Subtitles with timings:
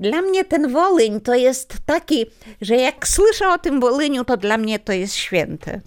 [0.00, 2.26] Dla mnie ten Wolyń to jest taki,
[2.60, 5.80] że jak słyszę o tym Wolyniu, to dla mnie to jest święte.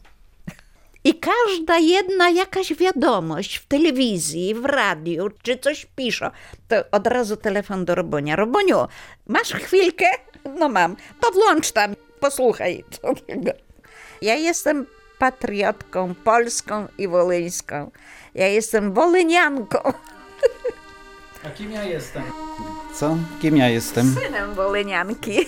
[1.03, 6.29] I każda jedna jakaś wiadomość w telewizji, w radiu, czy coś piszą,
[6.67, 8.35] to od razu telefon do Robonia.
[8.35, 8.77] Roboniu,
[9.27, 10.05] masz chwilkę?
[10.59, 10.95] No mam.
[11.21, 12.83] To włącz tam, posłuchaj.
[14.21, 14.85] Ja jestem
[15.19, 17.91] patriotką polską i wolyńską.
[18.35, 19.93] Ja jestem wolynianką.
[21.45, 22.23] A kim ja jestem?
[22.93, 23.17] Co?
[23.41, 24.15] Kim ja jestem?
[24.23, 25.45] Synem wolynianki.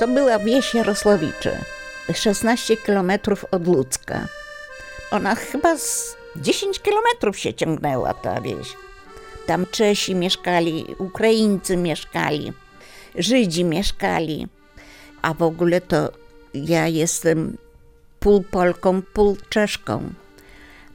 [0.00, 1.58] To była wieś Jarosławicze,
[2.14, 4.26] 16 kilometrów od Ludzka.
[5.10, 8.76] Ona chyba z 10 kilometrów się ciągnęła ta wieś.
[9.46, 12.52] Tam Czesi mieszkali, Ukraińcy mieszkali,
[13.18, 14.46] Żydzi mieszkali.
[15.22, 16.12] A w ogóle to
[16.54, 17.56] ja jestem
[18.20, 20.12] pół Polką, pół Czeszką.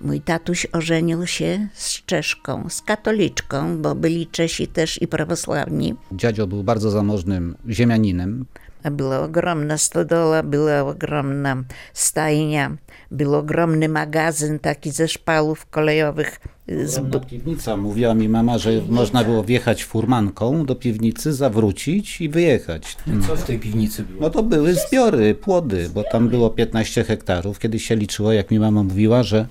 [0.01, 5.95] Mój tatuś ożenił się z Czeszką, z katoliczką, bo byli Czesi też i prawosławni.
[6.11, 8.45] Dziadzio był bardzo zamożnym ziemianinem.
[8.91, 11.63] Była ogromna stodoła, była ogromna
[11.93, 12.77] stajnia,
[13.11, 16.39] był ogromny magazyn taki ze szpalów kolejowych.
[16.85, 17.77] Z Ogromna piwnica.
[17.77, 22.97] Mówiła mi mama, że można było wjechać furmanką do piwnicy, zawrócić i wyjechać.
[23.27, 24.21] Co w tej piwnicy było?
[24.21, 27.59] No to były zbiory, płody, bo tam było 15 hektarów.
[27.59, 29.47] Kiedyś się liczyło, jak mi mama mówiła, że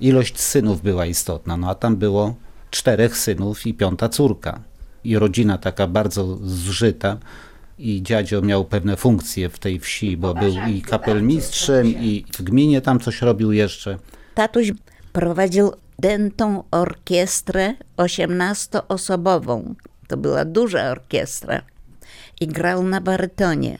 [0.00, 1.56] ilość synów była istotna.
[1.56, 2.34] No a tam było
[2.70, 4.60] czterech synów i piąta córka.
[5.04, 7.16] I rodzina taka bardzo zżyta.
[7.78, 12.80] I dziadzio miał pewne funkcje w tej wsi, bo był i kapelmistrzem, i w gminie
[12.80, 13.98] tam coś robił jeszcze.
[14.34, 14.72] Tatuś
[15.12, 19.74] prowadził dętą orkiestrę 18-osobową.
[20.08, 21.62] To była duża orkiestra.
[22.40, 23.78] I grał na barytonie.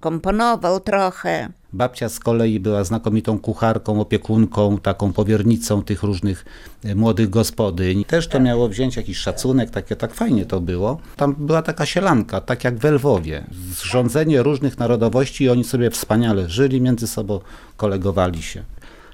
[0.00, 1.48] Komponował trochę.
[1.74, 6.44] Babcia z kolei była znakomitą kucharką, opiekunką, taką powiernicą tych różnych
[6.84, 8.04] e, młodych gospodyń.
[8.04, 10.98] Też to miało wziąć jakiś szacunek, takie, tak fajnie to było.
[11.16, 13.44] Tam była taka sielanka, tak jak w Lwowie.
[13.70, 17.40] Zrządzenie różnych narodowości i oni sobie wspaniale żyli między sobą,
[17.76, 18.62] kolegowali się.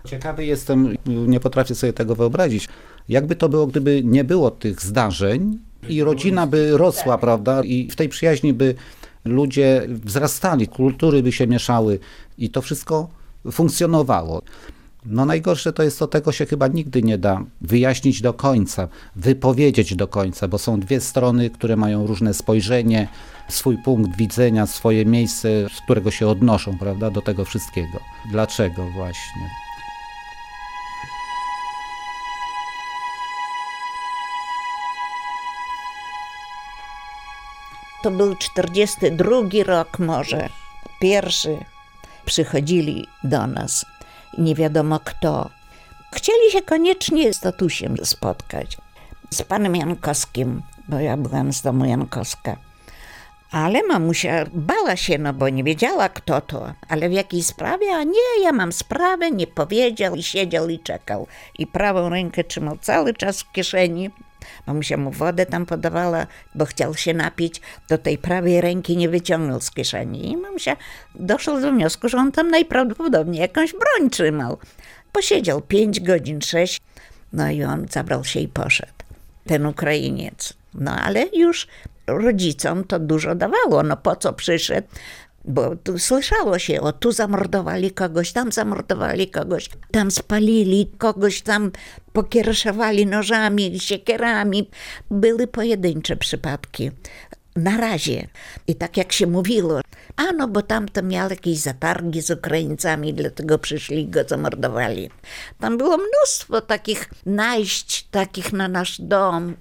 [0.04, 2.69] Ciekawy jestem, nie potrafię sobie tego wyobrazić,
[3.09, 7.97] jakby to było, gdyby nie było tych zdarzeń i rodzina by rosła, prawda, i w
[7.97, 8.75] tej przyjaźni by
[9.25, 11.98] ludzie wzrastali, kultury by się mieszały
[12.38, 13.08] i to wszystko
[13.53, 14.42] funkcjonowało.
[15.06, 19.94] No najgorsze to jest to, tego się chyba nigdy nie da wyjaśnić do końca, wypowiedzieć
[19.94, 23.08] do końca, bo są dwie strony, które mają różne spojrzenie,
[23.48, 28.00] swój punkt widzenia, swoje miejsce, z którego się odnoszą, prawda, do tego wszystkiego.
[28.31, 29.69] Dlaczego właśnie?
[38.03, 39.31] To był 42
[39.66, 40.49] rok może.
[41.00, 41.59] Pierwszy
[42.25, 43.87] przychodzili do nas.
[44.38, 45.50] Nie wiadomo kto.
[46.15, 48.78] Chcieli się koniecznie z tatusiem spotkać.
[49.31, 52.56] Z panem Jankowskim, bo ja byłam z domu Jankowska.
[53.50, 56.75] Ale mamusia bała się, no bo nie wiedziała kto to.
[56.88, 57.94] Ale w jakiej sprawie?
[57.94, 61.27] A nie, ja mam sprawę, nie powiedział i siedział i czekał.
[61.59, 64.11] I prawą rękę trzymał cały czas w kieszeni.
[64.66, 69.61] Mamusia mu wodę tam podawała, bo chciał się napić, do tej prawej ręki nie wyciągnął
[69.61, 70.32] z kieszeni.
[70.32, 70.77] I mamusia
[71.15, 74.59] doszła do wniosku, że on tam najprawdopodobniej jakąś broń trzymał.
[75.12, 76.81] Posiedział pięć godzin, sześć,
[77.32, 78.93] no i on zabrał się i poszedł.
[79.47, 80.53] Ten Ukrainiec.
[80.75, 81.67] No ale już
[82.19, 83.82] rodzicom to dużo dawało.
[83.82, 84.88] No po co przyszedł?
[85.44, 91.70] Bo tu słyszało się, o tu zamordowali kogoś, tam zamordowali kogoś, tam spalili kogoś, tam
[92.12, 94.70] pokiereszowali nożami, siekierami.
[95.10, 96.91] Były pojedyncze przypadki.
[97.56, 98.27] Na razie.
[98.66, 99.81] I tak jak się mówiło,
[100.16, 105.11] a no bo tamto miał jakieś zatargi z Ukraińcami, dlatego przyszli i go zamordowali.
[105.61, 109.56] Tam było mnóstwo takich najść, takich na nasz dom.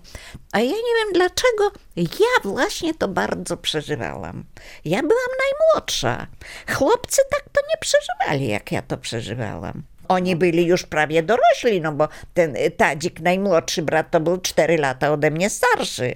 [0.52, 4.46] A ja nie wiem dlaczego, ja właśnie to bardzo przeżywałam.
[4.86, 6.28] Ja byłam najmłodsza.
[6.74, 9.84] Chłopcy tak to nie przeżywali, jak ja to przeżywałam.
[10.08, 15.12] Oni byli już prawie dorośli, no bo ten Tadzik, najmłodszy brat, to był 4 lata
[15.12, 16.16] ode mnie starszy.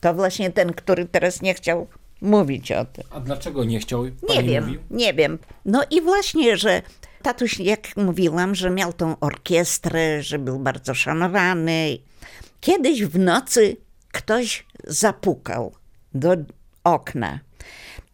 [0.00, 1.86] To właśnie ten, który teraz nie chciał
[2.20, 3.04] mówić o tym.
[3.10, 4.04] A dlaczego nie chciał?
[4.04, 4.80] Nie wiem, mówił?
[4.90, 5.38] nie wiem.
[5.64, 6.82] No i właśnie, że
[7.22, 11.98] tatuś, jak mówiłam, że miał tą orkiestrę, że był bardzo szanowany.
[12.60, 13.76] Kiedyś w nocy
[14.12, 15.74] ktoś zapukał
[16.14, 16.36] do
[16.84, 17.40] okna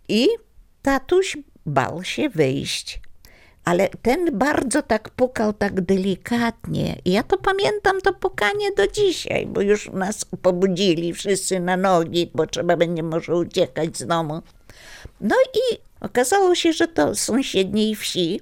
[0.08, 0.28] i
[0.82, 1.36] tatuś
[1.66, 3.00] bał się wyjść.
[3.64, 6.96] Ale ten bardzo tak pukał tak delikatnie.
[7.04, 12.30] I ja to pamiętam, to pukanie do dzisiaj, bo już nas pobudzili wszyscy na nogi,
[12.34, 14.42] bo trzeba będzie może uciekać z domu.
[15.20, 18.40] No i okazało się, że to z sąsiedniej wsi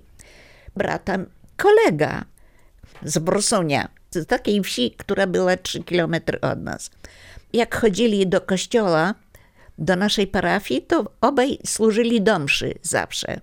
[0.76, 1.18] brata
[1.56, 2.24] kolega
[3.02, 6.90] z Borsunia, z takiej wsi, która była 3 kilometry od nas.
[7.52, 9.14] Jak chodzili do kościoła,
[9.78, 13.40] do naszej parafii, to obaj służyli do mszy zawsze.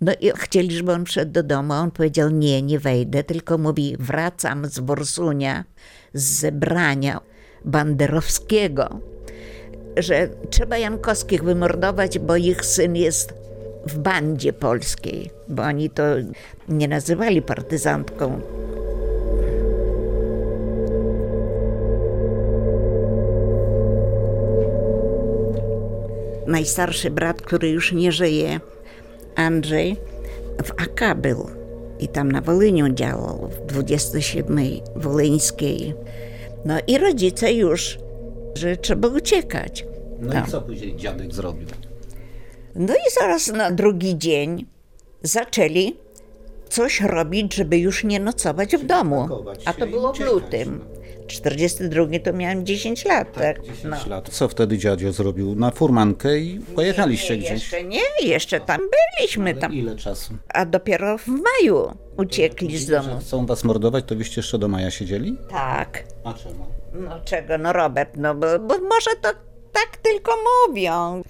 [0.00, 3.96] No i chcieli, żeby on wszedł do domu, on powiedział, nie, nie wejdę, tylko mówi,
[3.98, 5.64] wracam z Borsunia,
[6.14, 7.20] z zebrania
[7.64, 9.00] banderowskiego,
[9.96, 13.34] że trzeba Jankowskich wymordować, bo ich syn jest
[13.86, 16.02] w bandzie polskiej, bo oni to
[16.68, 18.40] nie nazywali partyzantką.
[26.46, 28.60] Najstarszy brat, który już nie żyje,
[29.40, 29.96] Andrzej,
[30.64, 31.46] w AK był
[32.00, 34.58] i tam na Wolyniu działał, w 27
[34.96, 35.94] Wolyńskiej.
[36.64, 37.98] No i rodzice już,
[38.54, 39.86] że trzeba uciekać.
[40.20, 41.68] No i co później dziadek zrobił?
[42.74, 44.66] No i zaraz na drugi dzień
[45.22, 45.96] zaczęli
[46.68, 49.28] coś robić, żeby już nie nocować w domu.
[49.64, 50.80] A to było w lutym.
[51.30, 53.62] 42 to miałem 10 lat, tak?
[53.62, 54.28] 10 lat.
[54.28, 55.54] Co wtedy dziadzio zrobił?
[55.54, 57.50] Na furmankę i pojechaliście nie, gdzieś.
[57.50, 58.80] Jeszcze nie, jeszcze tam
[59.18, 59.74] byliśmy tam.
[59.74, 60.34] Ile czasu?
[60.48, 63.08] A dopiero w maju uciekli z domu.
[63.08, 65.36] Że chcą was mordować, to byście jeszcze do maja siedzieli?
[65.50, 66.04] Tak.
[66.24, 66.66] A czemu?
[66.94, 69.28] No czego, no Robert, no bo, bo może to
[69.72, 70.32] tak tylko
[70.68, 71.22] mówią.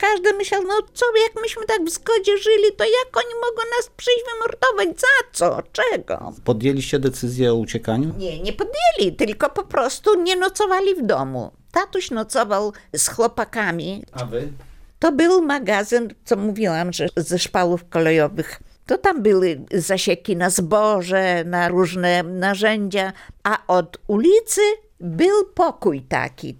[0.00, 3.90] Każdy myślał, no co, jak myśmy tak w zgodzie żyli, to jak oni mogą nas
[3.96, 5.00] przyjść wymordować?
[5.00, 5.62] Za co?
[5.72, 6.32] Czego?
[6.44, 8.14] Podjęliście decyzję o uciekaniu?
[8.18, 11.50] Nie, nie podjęli, tylko po prostu nie nocowali w domu.
[11.72, 14.04] Tatuś nocował z chłopakami.
[14.12, 14.52] A wy?
[14.98, 18.60] To był magazyn, co mówiłam, że ze szpalów kolejowych.
[18.86, 23.12] To tam były zasieki na zboże, na różne narzędzia,
[23.42, 24.60] a od ulicy
[25.00, 26.56] był pokój taki.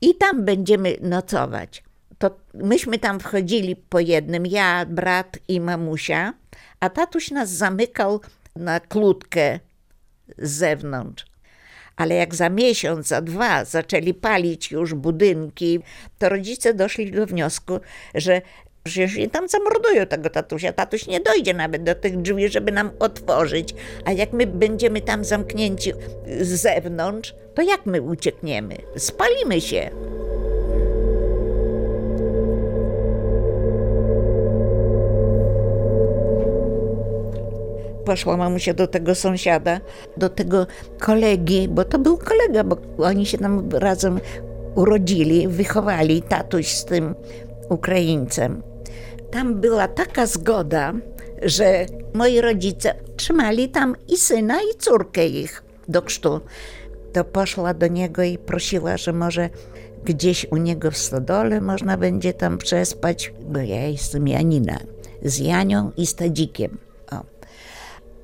[0.00, 1.83] I tam będziemy nocować.
[2.24, 6.34] To myśmy tam wchodzili po jednym, ja, brat i mamusia,
[6.80, 8.20] a tatuś nas zamykał
[8.56, 9.60] na klutkę
[10.38, 11.26] z zewnątrz.
[11.96, 15.80] Ale jak za miesiąc, za dwa zaczęli palić już budynki,
[16.18, 17.80] to rodzice doszli do wniosku,
[18.14, 18.42] że
[18.84, 20.72] przecież tam zamordują tego tatusia.
[20.72, 23.74] Tatuś nie dojdzie nawet do tych drzwi, żeby nam otworzyć.
[24.04, 25.92] A jak my będziemy tam zamknięci
[26.40, 28.76] z zewnątrz, to jak my uciekniemy?
[28.96, 29.90] Spalimy się.
[38.04, 39.80] Poszła mamusia do tego sąsiada,
[40.16, 40.66] do tego
[41.00, 44.20] kolegi, bo to był kolega, bo oni się tam razem
[44.74, 47.14] urodzili, wychowali, tatuś z tym
[47.68, 48.62] Ukraińcem.
[49.30, 50.92] Tam była taka zgoda,
[51.42, 56.40] że moi rodzice trzymali tam i syna, i córkę ich do chrztu.
[57.12, 59.50] To poszła do niego i prosiła, że może
[60.04, 64.78] gdzieś u niego w stodole można będzie tam przespać, bo ja jestem Janina,
[65.22, 66.78] z Janią i z Tadzikiem.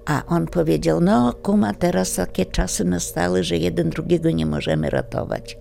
[0.06, 5.58] A on powiedział, no kuma, teraz takie czasy nastały, że jeden drugiego nie możemy ratować.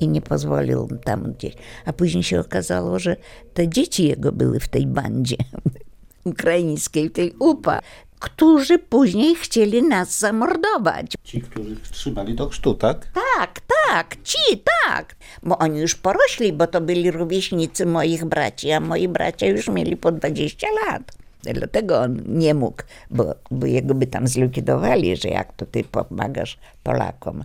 [0.00, 1.54] I nie pozwolił tam gdzieś.
[1.84, 3.16] A później się okazało, że
[3.54, 5.36] te dzieci jego były w tej bandzie
[6.24, 7.80] ukraińskiej, tej UPA,
[8.18, 11.12] którzy później chcieli nas zamordować.
[11.24, 13.08] Ci, których trzymali do chrztu, tak?
[13.38, 15.16] Tak, tak, ci, tak.
[15.42, 19.96] Bo oni już porośli, bo to byli rówieśnicy moich braci, a moi bracia już mieli
[19.96, 21.23] po 20 lat.
[21.52, 26.58] Dlatego on nie mógł, bo, bo jego by tam zlikwidowali, że jak to ty pomagasz
[26.82, 27.44] Polakom.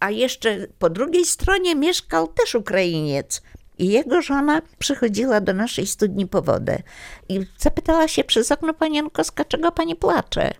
[0.00, 3.42] A jeszcze po drugiej stronie mieszkał też Ukrainiec.
[3.78, 6.82] I jego żona przychodziła do naszej studni po wodę
[7.28, 10.54] i zapytała się przez okno pani Jankowska, czego pani płacze.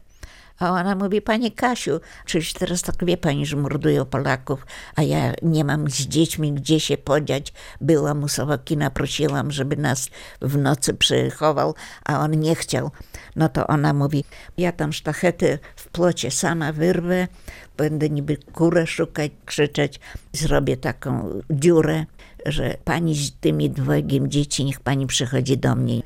[0.58, 5.32] A ona mówi, pani Kasiu, przecież teraz tak wie pani, że mordują Polaków, a ja
[5.42, 7.52] nie mam z dziećmi gdzie się podziać.
[7.80, 10.08] Byłam u Sowokina, prosiłam, żeby nas
[10.40, 12.90] w nocy przychował, a on nie chciał.
[13.36, 14.24] No to ona mówi,
[14.58, 17.28] ja tam sztachety w plocie sama wyrwę,
[17.76, 20.00] będę niby kurę szukać, krzyczeć,
[20.32, 22.06] zrobię taką dziurę,
[22.46, 26.02] że pani z tymi dwojgiem dzieci, niech pani przychodzi do mnie.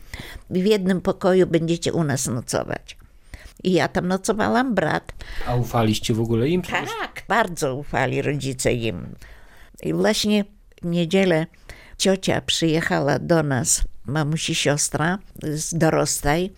[0.51, 3.00] W jednym pokoju będziecie u nas nocować.
[3.65, 5.13] I ja tam nocowałam, brat.
[5.47, 6.63] A ufaliście w ogóle im?
[6.63, 9.15] Przecież Tak, bardzo ufali rodzice im.
[9.83, 10.45] I właśnie
[10.83, 11.47] w niedzielę
[11.99, 16.51] ciocia przyjechała do nas, mamusi siostra z Dorostaj,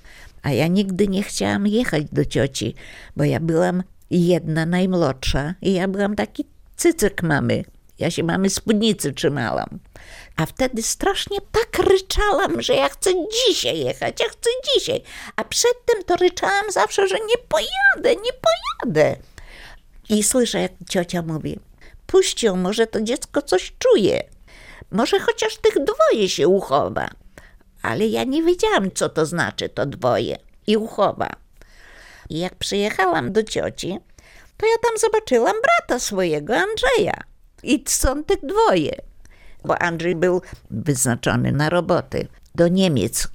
[0.43, 2.75] a ja nigdy nie chciałam jechać do cioci,
[3.17, 6.45] bo ja byłam jedna najmłodsza i ja byłam taki
[6.77, 7.65] cycyk mamy.
[7.99, 9.79] Ja się mamy spódnicy trzymałam.
[10.37, 15.03] A wtedy strasznie tak ryczałam, że ja chcę dzisiaj jechać, ja chcę dzisiaj.
[15.37, 19.17] A przedtem to ryczałam zawsze, że nie pojadę, nie pojadę.
[20.09, 21.59] I słyszę, jak ciocia mówi,
[22.07, 24.25] puść ją, może to dziecko coś czuje.
[24.91, 27.09] Może chociaż tych dwoje się uchowa.
[27.83, 30.37] Ale ja nie wiedziałam, co to znaczy to dwoje
[30.67, 31.31] i uchowa.
[32.31, 33.99] I jak przyjechałam do cioci,
[34.57, 37.15] to ja tam zobaczyłam brata swojego, Andrzeja.
[37.63, 39.12] I są tych dwoje.
[39.65, 43.29] Bo Andrzej był wyznaczony na roboty do Niemiec.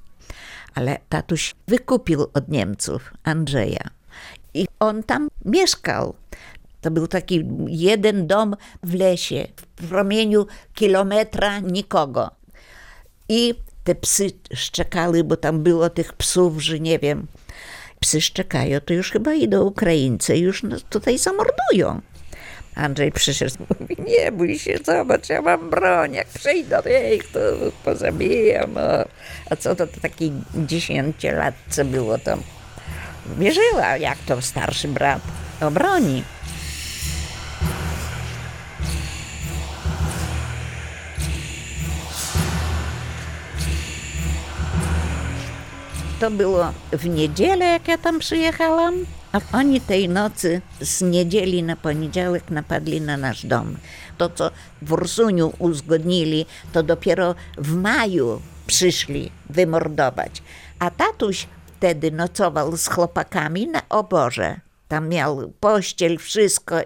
[0.74, 3.90] Ale tatuś wykupił od Niemców Andrzeja.
[4.54, 6.14] I on tam mieszkał.
[6.80, 12.30] To był taki jeden dom w lesie, w promieniu kilometra nikogo.
[13.28, 13.54] I
[13.84, 17.26] te psy szczekały, bo tam było tych psów, że nie wiem.
[18.00, 22.00] Psy szczekają, to już chyba idą Ukraińcy, już nas tutaj zamordują.
[22.78, 27.38] Andrzej przyszedł, mówi, nie bój się, zobacz, ja mam broń, jak przyjdą, ej, to
[27.84, 28.76] pozabijam.
[28.76, 29.04] O.
[29.50, 32.42] A co to, to taki dziesięciolatce było tam.
[33.38, 35.22] Wierzyła, jak to starszy brat
[35.60, 36.22] obroni.
[46.20, 48.94] To było w niedzielę, jak ja tam przyjechałam,
[49.32, 53.76] a oni tej nocy z niedzieli na poniedziałek napadli na nasz dom.
[54.18, 54.50] To, co
[54.82, 60.42] w Ursuniu uzgodnili, to dopiero w maju przyszli wymordować.
[60.78, 64.60] A tatuś wtedy nocował z chłopakami na oborze.
[64.88, 66.76] Tam miał pościel, wszystko.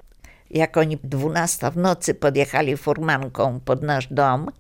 [0.51, 4.51] Jak oni 12 w nocy podjechali furmanką pod nasz dom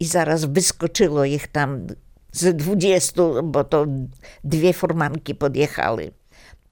[0.00, 1.86] i zaraz wyskoczyło ich tam
[2.32, 3.86] z 20, bo to
[4.44, 6.12] dwie furmanki podjechały.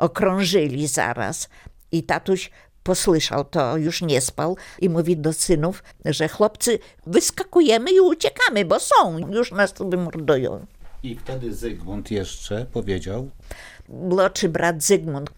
[0.00, 1.48] Okrążyli zaraz
[1.92, 2.50] i tatuś
[2.82, 8.80] posłyszał to, już nie spał i mówi do synów, że chłopcy wyskakujemy i uciekamy, bo
[8.80, 10.66] są, już nas tu wymordują.
[11.02, 13.30] I wtedy Zygmunt jeszcze powiedział,
[13.88, 15.30] Młodszy brat Zygmunt.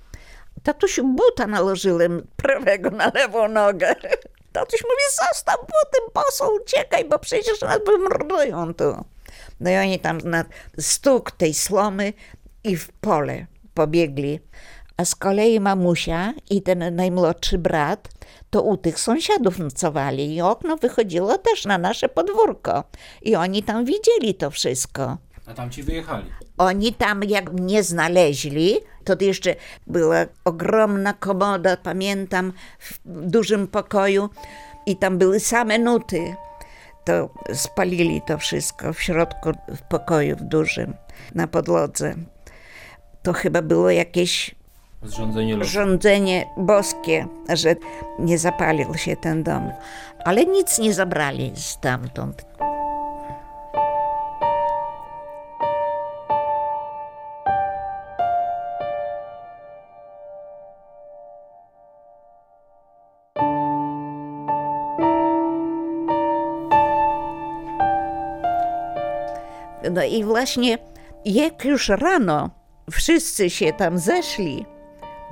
[0.63, 3.95] Tatusiu buta nałożyłem prawego na lewą nogę.
[4.53, 9.05] Tatuś mówi, zostaw buty, poseł, uciekaj, bo przecież nas wymordują tu.
[9.61, 10.45] No i oni tam na
[10.79, 12.13] stuk tej slomy
[12.65, 14.41] i w pole pobiegli.
[14.97, 18.09] A z kolei mamusia i ten najmłodszy brat
[18.51, 22.85] to u tych sąsiadów nocowali i okno wychodziło też na nasze podwórko.
[23.23, 25.19] I oni tam widzieli to wszystko.
[25.47, 26.25] A tam ci wyjechali.
[26.59, 29.55] Oni tam jak mnie znaleźli, to jeszcze
[29.87, 34.31] była ogromna komoda, pamiętam, w dużym pokoju
[34.87, 36.35] i tam były same nuty.
[37.05, 40.95] To spalili to wszystko w środku w pokoju w dużym,
[41.35, 42.15] na podłodze.
[43.23, 44.55] To chyba było jakieś
[45.63, 47.77] Zrządzenie boskie, że
[48.19, 49.71] nie zapalił się ten dom.
[50.25, 52.47] Ale nic nie zabrali stamtąd.
[69.93, 70.79] No i właśnie
[71.25, 72.62] jak już rano
[72.93, 74.67] wszyscy się tam zeszli,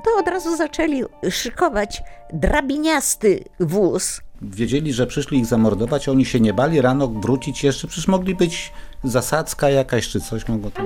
[0.04, 2.02] to od razu zaczęli szykować
[2.32, 4.20] drabiniasty wóz.
[4.42, 8.34] wiedzieli, że przyszli ich zamordować, a oni się nie bali rano wrócić jeszcze, przecież mogli
[8.34, 8.72] być
[9.04, 10.82] zasadzka jakaś czy coś mogło tu...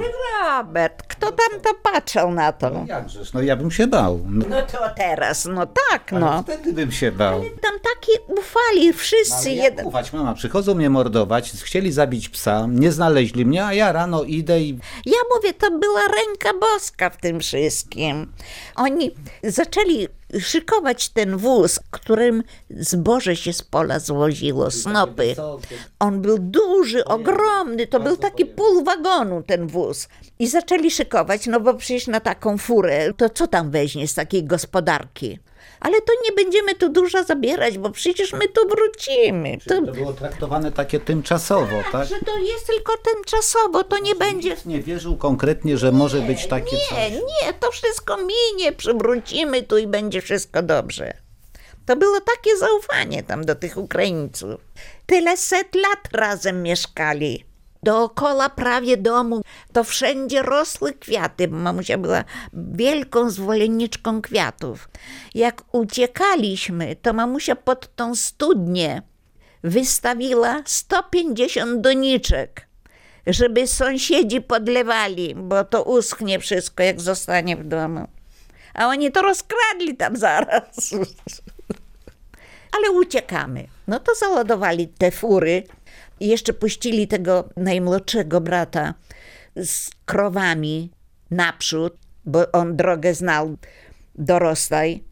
[0.49, 2.85] Robert, kto tam to patrzył na to?
[2.87, 4.21] Jakżeż, no ja bym się bał.
[4.29, 6.43] No, No to teraz, no tak, ale no.
[6.43, 7.41] wtedy bym się bał.
[7.41, 9.49] Tam taki ufali wszyscy.
[9.49, 13.93] Ale jak ufać, mama, przychodzą mnie mordować, chcieli zabić psa, nie znaleźli mnie, a ja
[13.93, 18.33] rano idę i Ja mówię, to była ręka boska w tym wszystkim.
[18.77, 19.11] Oni
[19.43, 20.09] zaczęli
[20.41, 25.35] szykować ten wóz, którym zboże się z pola zwoziło, snopy.
[25.99, 30.09] On był duży, ogromny, to był taki pół wagonu ten wóz.
[30.38, 34.45] I zaczęli szykować, no bo przecież na taką furę, to co tam weźmie z takiej
[34.45, 35.38] gospodarki?
[35.81, 39.59] Ale to nie będziemy tu dużo zabierać, bo przecież my tu wrócimy.
[39.69, 42.09] To, to było traktowane takie tymczasowo, tak?
[42.09, 46.76] że to jest tylko tymczasowo, to nie będzie Nie wierzył konkretnie, że może być takie
[46.76, 47.11] Nie, coś.
[47.12, 51.14] nie, to wszystko minie, przywrócimy tu i będzie wszystko dobrze.
[51.87, 54.61] To było takie zaufanie tam do tych Ukraińców.
[55.07, 57.45] Tyle set lat razem mieszkali.
[57.85, 64.88] Dookoła prawie domu to wszędzie rosły kwiaty, mamusia była wielką zwolenniczką kwiatów.
[65.35, 69.03] Jak uciekaliśmy, to mamusia pod tą studnię
[69.62, 72.67] wystawiła 150 doniczek
[73.26, 78.09] żeby sąsiedzi podlewali, bo to uschnie wszystko, jak zostanie w domu.
[78.75, 80.95] A oni to rozkradli tam zaraz.
[82.76, 83.67] ale uciekamy.
[83.88, 85.62] No to załadowali te fury
[86.21, 88.94] i jeszcze puścili tego najmłodszego brata
[89.56, 90.90] z krowami
[91.30, 93.56] naprzód, bo on drogę znał
[94.14, 95.04] dorostaj,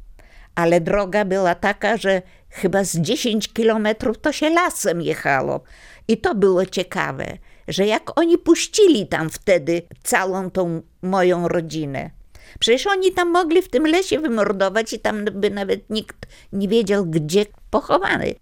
[0.54, 5.60] ale droga była taka, że chyba z 10 kilometrów to się lasem jechało.
[6.08, 12.10] I to było ciekawe, że jak oni puścili tam wtedy całą tą moją rodzinę.
[12.58, 17.06] Przecież oni tam mogli w tym lesie wymordować i tam by nawet nikt nie wiedział,
[17.06, 18.34] gdzie pochowany.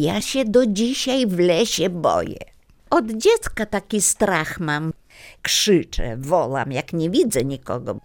[0.00, 2.38] Ja się do dzisiaj w lesie boję.
[2.90, 4.92] Od dziecka taki strach mam.
[5.42, 7.96] Krzyczę, wołam, jak nie widzę nikogo.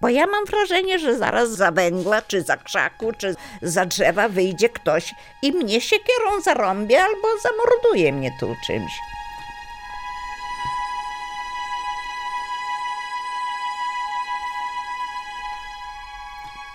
[0.00, 4.68] Bo ja mam wrażenie, że zaraz za węgla, czy za krzaku, czy za drzewa wyjdzie
[4.68, 8.92] ktoś i mnie siekierą zarąbie albo zamorduje mnie tu czymś.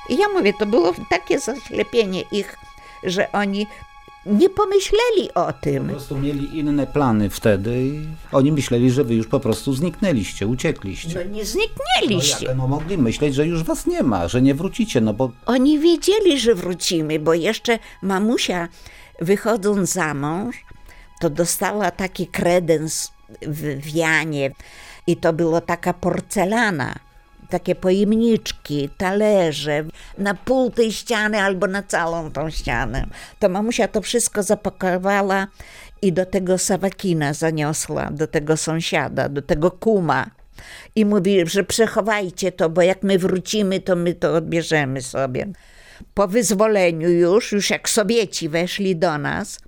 [0.10, 2.56] I ja mówię, to było takie zaślepienie ich,
[3.04, 3.68] że oni
[4.26, 5.88] nie pomyśleli o Po tym.
[5.90, 11.16] prostu mieli inne plany wtedy i oni myśleli, że wy już po prostu zniknęliście, uciekliście.
[11.26, 12.46] No nie No zniknęliście.
[12.46, 12.58] jak?
[12.58, 16.40] No mogli myśleć, że już was nie ma, że nie wrócicie, no bo Oni wiedzieli,
[16.40, 18.68] że wrócimy, bo jeszcze mamusia,
[19.22, 20.56] wychodząc za mąż,
[21.22, 23.12] to dostała taki kredens
[23.42, 24.52] w wianie
[25.08, 26.96] i to było taka porcelana,
[27.50, 29.84] takie pojemniczki, talerze,
[30.18, 33.08] na pół tej ściany albo na całą tą ścianę.
[33.40, 35.48] To mamusia to wszystko zapakowała
[36.02, 40.32] i do tego Sawakina zaniosła, do tego sąsiada, do tego kuma.
[40.96, 45.48] I mówi, że przechowajcie to, bo jak my wrócimy, to my to odbierzemy sobie.
[46.14, 49.60] Po wyzwoleniu już, już jak Sowieci weszli do nas,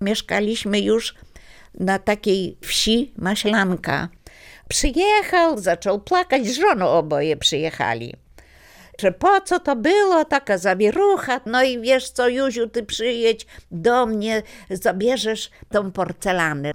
[0.00, 1.14] mieszkaliśmy już
[1.80, 4.08] na takiej wsi Maślanka.
[4.70, 8.14] Przyjechał, zaczął płakać, z żoną oboje przyjechali.
[9.00, 14.06] Że po co to było, taka zawierucha, no i wiesz co, Józiu, ty przyjedź do
[14.06, 16.72] mnie, zabierzesz tą porcelanę.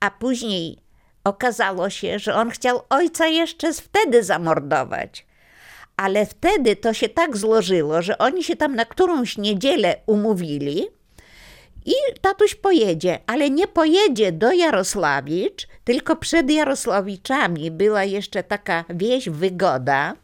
[0.00, 0.78] A później
[1.24, 5.26] okazało się, że on chciał ojca jeszcze wtedy zamordować.
[5.96, 10.86] Ale wtedy to się tak złożyło, że oni się tam na którąś niedzielę umówili
[11.84, 19.28] i tatuś pojedzie, ale nie pojedzie do Jarosławicz, tylko przed Jarosławiczami była jeszcze taka wieś
[19.28, 20.14] Wygoda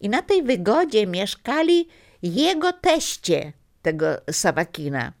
[0.00, 1.88] i na tej Wygodzie mieszkali
[2.22, 3.52] jego teście,
[3.82, 5.12] tego Sawakina,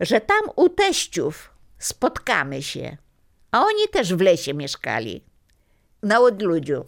[0.00, 2.96] że tam u teściów spotkamy się.
[3.50, 5.24] A oni też w lesie mieszkali,
[6.02, 6.84] na odludziu.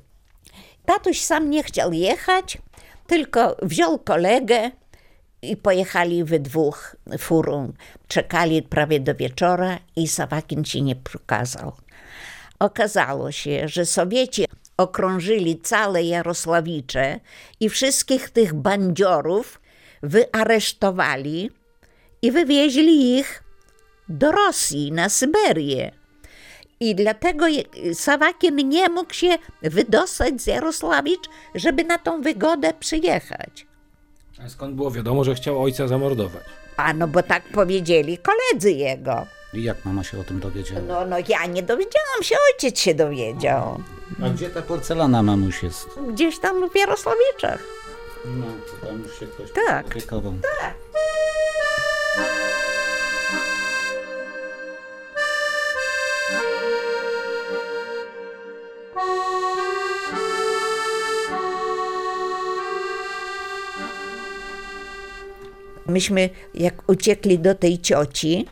[0.87, 2.59] Tatuś sam nie chciał jechać,
[3.07, 4.71] tylko wziął kolegę
[5.43, 7.73] i pojechali we dwóch furą.
[8.09, 11.73] Czekali prawie do wieczora i Sawakin się nie pokazał.
[12.59, 14.45] Okazało się, że Sowieci
[14.77, 17.21] okrążyli całe Jarosławicze
[17.61, 19.61] i wszystkich tych bandziorów
[20.03, 21.51] wyaresztowali
[22.23, 23.43] i wywieźli ich
[24.09, 25.93] do Rosji, na Syberię.
[26.81, 27.47] I dlatego
[27.95, 29.29] Sawakin nie mógł się
[29.63, 33.67] wydostać z Jarosławicz, żeby na tą wygodę przyjechać.
[34.45, 36.45] A skąd było wiadomo, że chciał ojca zamordować?
[36.77, 39.27] A no bo tak powiedzieli koledzy jego.
[39.55, 40.81] I jak mama się o tym dowiedziała?
[40.89, 43.83] No, no ja nie dowiedziałam się, ojciec się dowiedział.
[44.25, 45.89] A gdzie ta porcelana mamuś jest?
[46.13, 47.63] Gdzieś tam w Jarosławiczach.
[48.25, 48.47] No,
[48.81, 49.87] to tam już się ktoś Tak.
[49.87, 50.33] opiekował.
[65.87, 68.47] Myśmy, jak uciekli do tej cioci,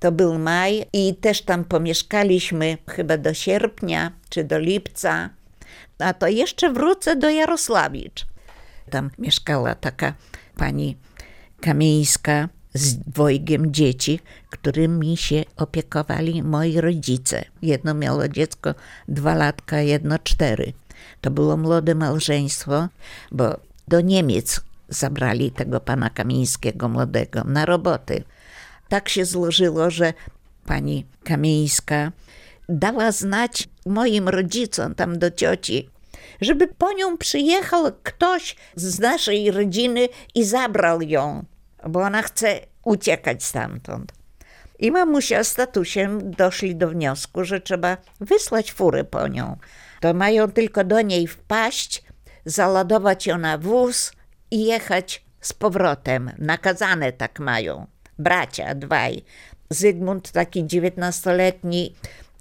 [0.00, 5.30] to był maj i też tam pomieszkaliśmy chyba do sierpnia czy do lipca,
[5.98, 8.26] a to jeszcze wrócę do Jarosławicz.
[8.90, 10.14] Tam mieszkała taka
[10.56, 10.96] pani
[11.60, 17.44] Kamieńska z dwojgiem dzieci, którymi się opiekowali moi rodzice.
[17.62, 18.74] Jedno miało dziecko
[19.08, 20.72] dwa latka, jedno cztery.
[21.20, 22.88] To było młode małżeństwo,
[23.32, 28.24] bo do Niemiec zabrali tego pana Kamieńskiego młodego na roboty.
[28.88, 30.12] Tak się złożyło, że
[30.66, 32.12] pani Kamieńska
[32.68, 35.90] dała znać moim rodzicom, tam do cioci,
[36.40, 41.44] żeby po nią przyjechał ktoś z naszej rodziny i zabrał ją,
[41.88, 44.12] bo ona chce uciekać stamtąd.
[44.78, 49.56] I mamusia z tatusiem doszli do wniosku, że trzeba wysłać furę po nią.
[50.00, 52.02] To mają tylko do niej wpaść,
[52.44, 54.12] załadować ją na wóz
[54.50, 56.30] i jechać z powrotem.
[56.38, 57.86] Nakazane tak mają.
[58.18, 59.22] Bracia dwaj.
[59.70, 61.94] Zygmunt taki dziewiętnastoletni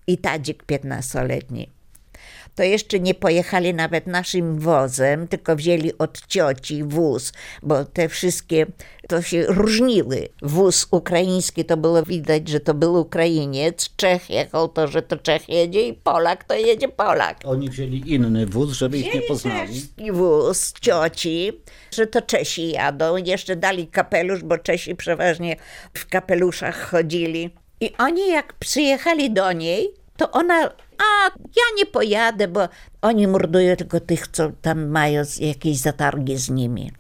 [0.07, 1.76] i Tadzik piętnastoletni.
[2.57, 8.65] To jeszcze nie pojechali nawet naszym wozem, tylko wzięli od cioci wóz, bo te wszystkie
[9.07, 10.27] to się różniły.
[10.41, 15.49] Wóz ukraiński to było widać, że to był Ukrainiec, Czech jechał to, że to Czech
[15.49, 17.39] jedzie i Polak to jedzie Polak.
[17.45, 19.81] Oni wzięli inny wóz, żeby ich nie poznali.
[20.11, 21.51] Wóz cioci,
[21.91, 23.17] że to Czesi jadą.
[23.17, 25.55] Jeszcze dali kapelusz, bo Czesi przeważnie
[25.93, 27.49] w kapeluszach chodzili.
[27.81, 30.63] I oni jak przyjechali do niej, to ona,
[30.97, 32.69] a ja nie pojadę, bo
[33.01, 36.91] oni mordują tylko tych, co tam mają jakieś zatargi z nimi.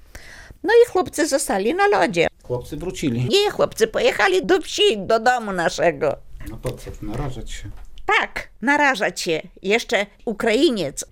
[0.63, 2.27] No i chłopcy zostali na lodzie.
[2.43, 3.25] Chłopcy wrócili.
[3.29, 6.15] Nie, chłopcy pojechali do wsi, do domu naszego.
[6.49, 7.69] No po co narażać się?
[8.05, 9.41] Tak, narażać się.
[9.61, 11.05] Jeszcze Ukrainiec,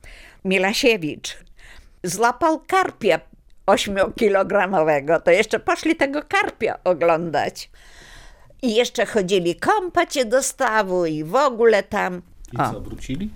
[0.45, 1.37] Milasiewicz,
[2.03, 3.19] złapał karpia
[3.65, 5.19] ośmiokilogramowego.
[5.19, 7.69] To jeszcze poszli tego karpia oglądać.
[8.65, 12.21] I jeszcze chodzili kąpać się do stawu i w ogóle tam.
[12.53, 12.71] I O.
[12.71, 13.29] co, wrócili?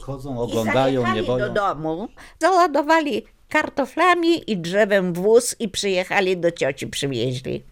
[0.00, 1.46] Chodzą, I oglądają, nie zajechali boją.
[1.48, 7.62] do domu, załadowali kartoflami i drzewem wóz i przyjechali do cioci, przywieźli.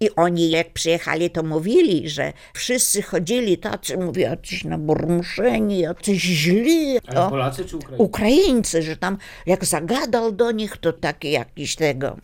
[0.00, 6.98] I oni jak przyjechali, to mówili, że wszyscy chodzili tacy, mówię, jacyś naburmuszeni, jacyś źli.
[7.16, 8.02] O, Polacy czy Ukraińcy?
[8.02, 12.16] Ukraińcy, że tam jak zagadał do nich, to taki jakiś tego.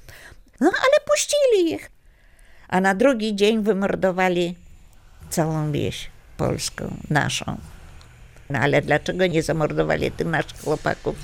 [0.61, 1.91] No ale puścili ich.
[2.73, 4.55] A na drugi dzień wymordowali
[5.31, 7.57] całą wieś polską, naszą.
[8.51, 11.17] No ale dlaczego nie zamordowali tych naszych chłopaków?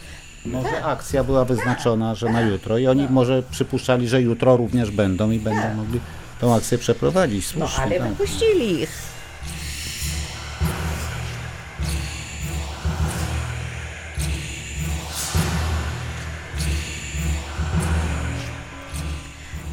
[0.47, 5.31] Może akcja była wyznaczona, że na jutro i oni może przypuszczali, że jutro również będą
[5.31, 6.01] i będą mogli
[6.41, 7.55] tą akcję przeprowadzić.
[7.55, 8.09] No Słusznie, ale tak.
[8.09, 8.91] wypuścili ich.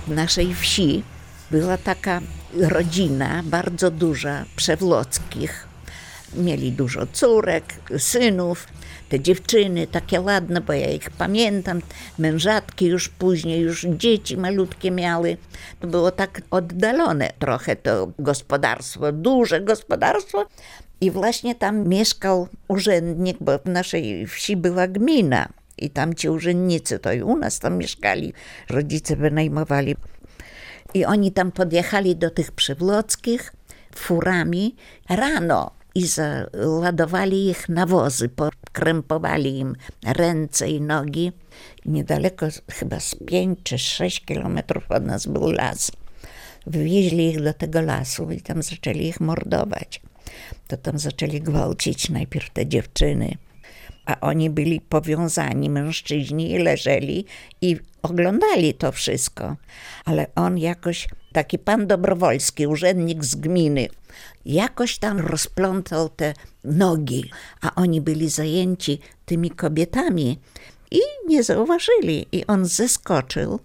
[0.08, 1.04] W naszej wsi
[1.52, 2.22] była taka
[2.60, 5.68] rodzina bardzo duża Przewlockich.
[6.36, 7.64] Mieli dużo córek,
[7.98, 8.68] synów.
[9.10, 11.82] Te dziewczyny takie ładne, bo ja ich pamiętam.
[12.20, 15.38] Mężatki już później, już dzieci malutkie miały.
[15.80, 20.46] To było tak oddalone trochę to gospodarstwo, duże gospodarstwo.
[21.02, 25.50] I właśnie tam mieszkał urzędnik, bo w naszej wsi była gmina.
[25.78, 28.34] I tam ci urzędnicy to i u nas tam mieszkali.
[28.70, 29.96] Rodzice wynajmowali
[30.96, 33.54] i oni tam podjechali do tych przywlockich
[33.96, 34.76] furami
[35.10, 41.32] rano i załadowali ich na wozy, pokrępowali im ręce i nogi.
[41.86, 45.92] Niedaleko, chyba z 5 czy 6 kilometrów od nas był las.
[46.68, 50.02] Wywieźli ich do tego lasu i tam zaczęli ich mordować.
[50.68, 53.38] To tam zaczęli gwałcić najpierw te dziewczyny,
[54.06, 57.26] a oni byli powiązani, mężczyźni, leżeli
[57.62, 59.56] i oglądali to wszystko.
[60.06, 63.88] Ale on jakoś, taki pan Dobrowolski, urzędnik z gminy,
[64.46, 70.40] jakoś tam rozplątał te nogi, a oni byli zajęci tymi kobietami
[70.92, 72.28] i nie zauważyli.
[72.32, 73.60] I on zeskoczył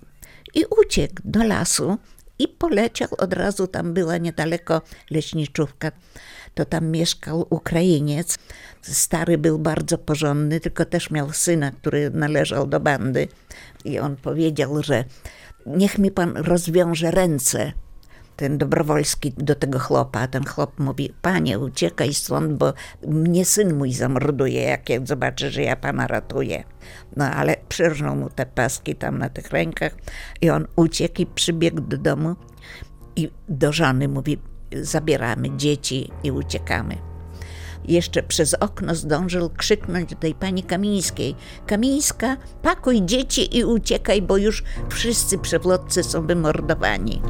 [0.55, 1.99] i uciekł do lasu
[2.39, 5.93] i poleciał od razu, tam była niedaleko leśniczówka,
[6.55, 8.39] to tam mieszkał Ukrainiec.
[8.83, 13.29] Stary był bardzo porządny, tylko też miał syna, który należał do bandy.
[13.85, 15.05] I on powiedział, że
[15.67, 17.73] niech mi pan rozwiąże ręce.
[18.37, 22.73] Ten Dobrowolski do tego chłopa, ten chłop mówi, panie uciekaj stąd, bo
[23.07, 26.65] mnie syn mój zamorduje, jak ja zobaczy, że ja pana ratuję.
[27.17, 29.93] No ale przyrżnął mu te paski tam na tych rękach
[30.41, 32.37] i on uciekł i przybiegł do domu
[33.17, 34.39] i do żony mówi,
[34.73, 36.97] zabieramy dzieci i uciekamy.
[37.85, 41.35] Jeszcze przez okno zdążył krzyknąć do tej pani Kamińskiej:
[41.67, 47.23] Kamińska, pakuj dzieci i uciekaj, bo już wszyscy przewlotcy są wymordowani.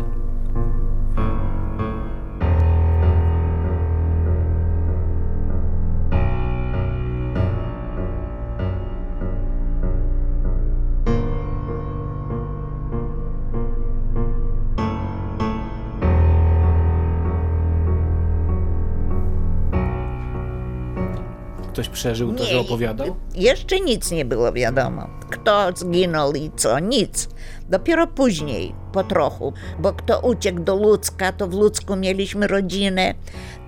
[21.81, 23.17] Ktoś przeżył to, że opowiadał?
[23.35, 25.11] Jeszcze nic nie było wiadomo.
[25.31, 27.29] Kto zginął i co, nic.
[27.69, 33.15] Dopiero później, po trochu, bo kto uciekł do Ludzka, to w Ludzku mieliśmy rodzinę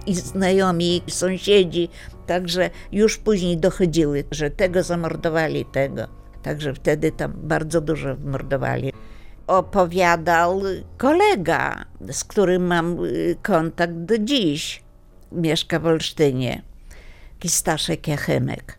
[0.07, 1.89] i znajomi, i sąsiedzi,
[2.27, 6.07] także już później dochodziły, że tego zamordowali, tego.
[6.43, 8.93] Także wtedy tam bardzo dużo mordowali.
[9.47, 10.63] Opowiadał
[10.99, 14.83] kolega, z którym mam y, kontakt do dziś.
[15.33, 16.72] Mieszka w Olsztynie.
[17.43, 18.79] Taki Staszek Jachymek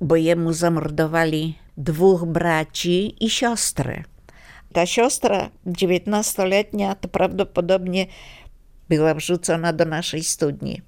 [0.00, 4.04] bo jemu zamordowali dwóch braci i siostrę.
[4.72, 8.06] Ta siostra, dziewiętnastoletnia, to prawdopodobnie
[8.88, 10.82] była wrzucona do naszej studni,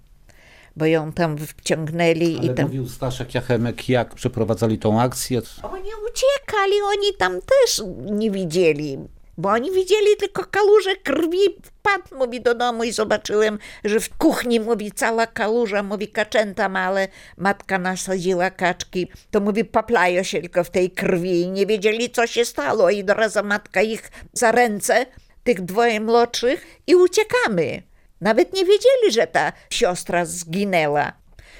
[0.76, 2.66] bo ją tam wciągnęli Ale i tam...
[2.66, 5.42] mówił Staszek Jachemek, jak przeprowadzali tą akcję.
[5.62, 8.98] Oni uciekali, oni tam też nie widzieli.
[9.40, 11.38] Bo oni widzieli tylko kałużę krwi.
[11.62, 17.08] Wpadł, mówi, do domu i zobaczyłem, że w kuchni, mówi, cała kałuża, mówi, kaczęta male.
[17.36, 19.10] Matka nasadziła kaczki.
[19.30, 22.90] To mówi, paplają się tylko w tej krwi i nie wiedzieli, co się stało.
[22.90, 25.06] I do razu matka ich za ręce,
[25.44, 27.82] tych dwoje młodszych i uciekamy.
[28.20, 31.12] Nawet nie wiedzieli, że ta siostra zginęła.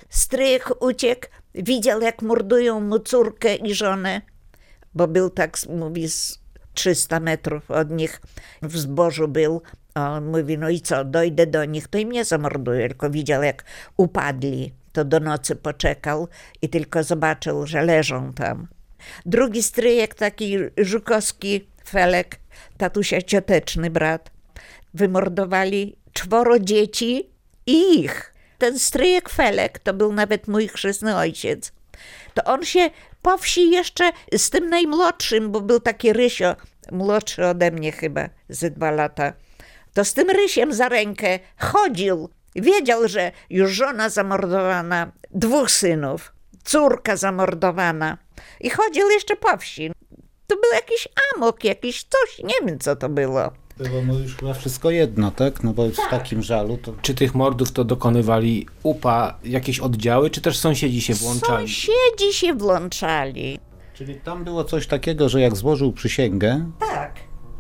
[0.08, 4.20] Strych uciekł, widział, jak mordują mu córkę i żonę
[4.94, 6.06] bo był tak, mówi,
[6.80, 8.20] 300 metrów od nich
[8.62, 9.62] w zbożu był.
[9.94, 12.88] On mówi, no i co, dojdę do nich, to i mnie zamorduję.
[12.88, 13.64] Tylko widział, jak
[13.96, 14.72] upadli.
[14.92, 16.28] To do nocy poczekał
[16.62, 18.68] i tylko zobaczył, że leżą tam.
[19.26, 22.40] Drugi stryjek, taki żukowski Felek,
[22.78, 24.30] tatusia cioteczny brat,
[24.94, 27.30] wymordowali czworo dzieci
[27.66, 28.34] i ich.
[28.58, 31.72] Ten stryjek Felek to był nawet mój chrzestny ojciec
[32.34, 32.90] to on się
[33.22, 36.56] po wsi jeszcze z tym najmłodszym, bo był taki Rysio,
[36.92, 39.32] młodszy ode mnie chyba, ze dwa lata,
[39.94, 42.28] to z tym Rysiem za rękę chodził.
[42.56, 46.32] Wiedział, że już żona zamordowana, dwóch synów,
[46.64, 48.18] córka zamordowana
[48.60, 49.92] i chodził jeszcze po wsi.
[50.46, 53.52] To był jakiś amok, jakiś coś, nie wiem co to było.
[53.88, 55.64] Było mu już chyba wszystko jedno, tak?
[55.64, 56.92] No bo w takim żalu to...
[57.02, 61.66] Czy tych mordów to dokonywali UPA jakieś oddziały, czy też sąsiedzi się włączali?
[61.68, 63.58] Sąsiedzi się włączali.
[63.94, 67.14] Czyli tam było coś takiego, że jak złożył przysięgę, Tak.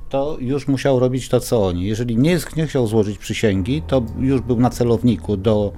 [0.08, 1.84] to już musiał robić to, co oni.
[1.86, 5.72] Jeżeli nie, nie chciał złożyć przysięgi, to już był na celowniku do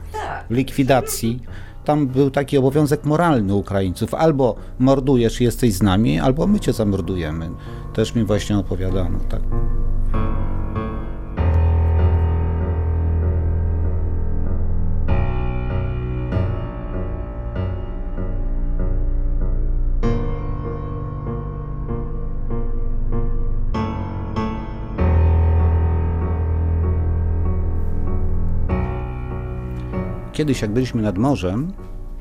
[0.50, 1.40] likwidacji.
[1.84, 4.14] Tam był taki obowiązek moralny Ukraińców.
[4.14, 7.50] Albo mordujesz i jesteś z nami, albo my cię zamordujemy.
[7.94, 9.40] Też mi właśnie opowiadano, tak.
[30.32, 31.72] Kiedyś, jak byliśmy nad morzem,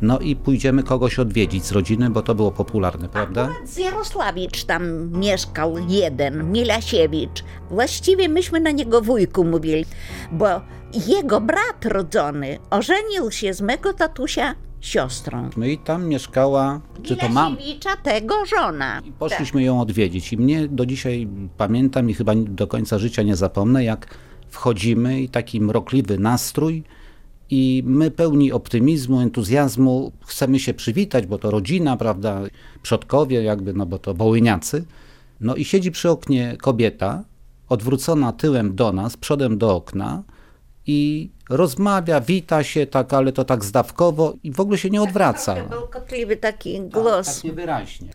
[0.01, 3.49] no i pójdziemy kogoś odwiedzić z rodziny, bo to było popularne, prawda?
[3.65, 7.43] Z Jarosławicz tam mieszkał jeden, Milasiewicz.
[7.69, 9.85] Właściwie myśmy na niego wujku mówili,
[10.31, 10.47] bo
[11.07, 15.49] jego brat rodzony ożenił się z mego tatusia siostrą.
[15.57, 19.01] No i tam mieszkała, czy to mam, Milasiewicza tego żona.
[19.05, 20.33] I poszliśmy ją odwiedzić.
[20.33, 24.17] I mnie do dzisiaj pamiętam i chyba do końca życia nie zapomnę, jak
[24.49, 26.83] wchodzimy i taki mrokliwy nastrój.
[27.51, 32.41] I my pełni optymizmu, entuzjazmu chcemy się przywitać, bo to rodzina, prawda,
[32.81, 34.85] przodkowie jakby, no bo to wołyniacy.
[35.39, 37.23] No i siedzi przy oknie kobieta,
[37.69, 40.23] odwrócona tyłem do nas, przodem do okna
[40.87, 45.55] i rozmawia, wita się tak, ale to tak zdawkowo i w ogóle się nie odwraca.
[45.69, 47.35] Bełkotliwy taki Tak, głos.
[47.35, 48.09] tak niewyraźnie.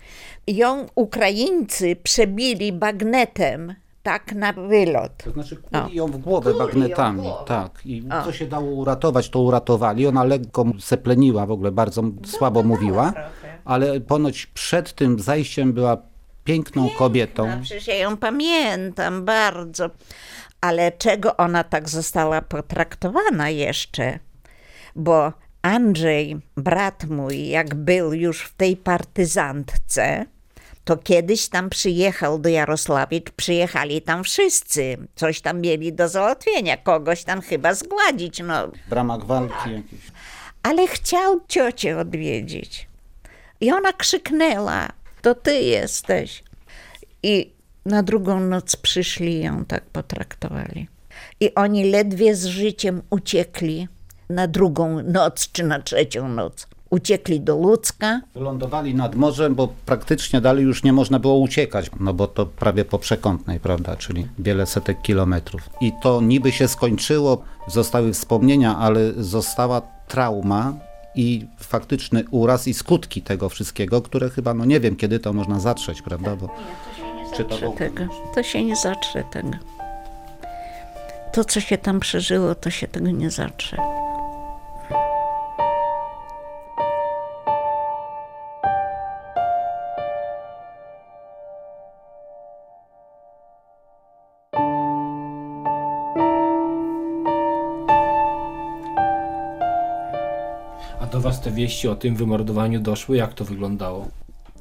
[0.47, 3.75] Ją Ukraińcy przebili bagnetem,
[4.07, 5.17] tak na wylot.
[5.25, 7.45] To znaczy kuli ją w głowę Kuli bagnetami, głowę.
[7.47, 7.81] tak.
[7.85, 8.25] I O.
[8.25, 10.07] co się dało uratować, to uratowali.
[10.07, 13.13] Ona lekko sepleniła, w ogóle bardzo słabo mówiła,
[13.65, 15.97] ale ponoć przed tym zajściem była
[16.45, 17.47] piękną kobietą.
[17.47, 19.91] No, przecież ja ją pamiętam bardzo.
[20.61, 24.19] Ale czego ona tak została potraktowana jeszcze?
[24.97, 30.27] Bo Andrzej, brat mój, jak był już w tej partyzantce,
[30.87, 34.97] to kiedyś tam przyjechał do Jarosławicz, przyjechali tam wszyscy.
[35.15, 38.69] Coś tam mieli do załatwienia, kogoś tam chyba zgładzić, no.
[38.89, 40.03] W ramach walki jakiejś.
[40.63, 42.89] Ale chciał ciocię odwiedzić.
[43.61, 44.89] I ona krzyknęła,
[45.23, 46.45] to ty jesteś.
[47.23, 47.53] I
[47.85, 50.89] na drugą noc przyszli i ją tak potraktowali.
[51.41, 53.89] I oni ledwie z życiem uciekli
[54.29, 56.67] na drugą noc czy na trzecią noc.
[56.91, 58.21] Uciekli do Ludzka.
[58.35, 62.85] Wylądowali nad morzem, bo praktycznie dalej już nie można było uciekać, no bo to prawie
[62.85, 65.71] po przekątnej, prawda, czyli wiele setek kilometrów.
[65.81, 70.75] I to niby się skończyło, zostały wspomnienia, ale została trauma
[71.15, 75.61] i faktyczny uraz i skutki tego wszystkiego, które chyba, no nie wiem, kiedy to można
[75.61, 76.49] zatrzeć, prawda, bo
[77.37, 78.13] czy to Zatrze ogóle tego.
[78.35, 79.51] To się nie zatrze tego.
[81.33, 83.77] To, co się tam przeżyło, to się tego nie zatrze.
[101.47, 103.17] Te wieści o tym wymordowaniu doszły?
[103.17, 104.09] Jak to wyglądało?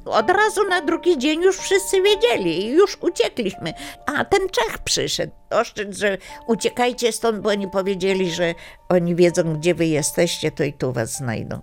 [0.05, 3.73] Od razu na drugi dzień już wszyscy wiedzieli i już uciekliśmy.
[4.05, 5.33] A ten Czech przyszedł.
[5.49, 6.17] Oszczędź, że
[6.47, 8.53] uciekajcie stąd, bo oni powiedzieli, że
[8.89, 11.59] oni wiedzą, gdzie wy jesteście, to i tu was znajdą.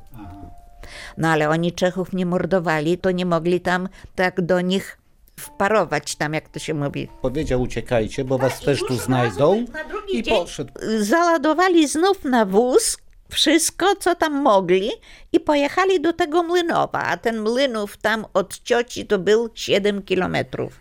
[1.19, 4.99] No ale oni Czechów nie mordowali, to nie mogli tam tak do nich
[5.41, 7.09] wparować, tam jak to się mówi.
[7.23, 10.73] Powiedział uciekajcie, bo was też już tu znajdą na drugi i dzień poszedł.
[11.01, 13.02] Załadowali znów na wóz
[13.33, 14.91] wszystko, co tam mogli
[15.33, 20.81] i pojechali do tego Młynowa, a ten Młynów tam od cioci to był 7 kilometrów.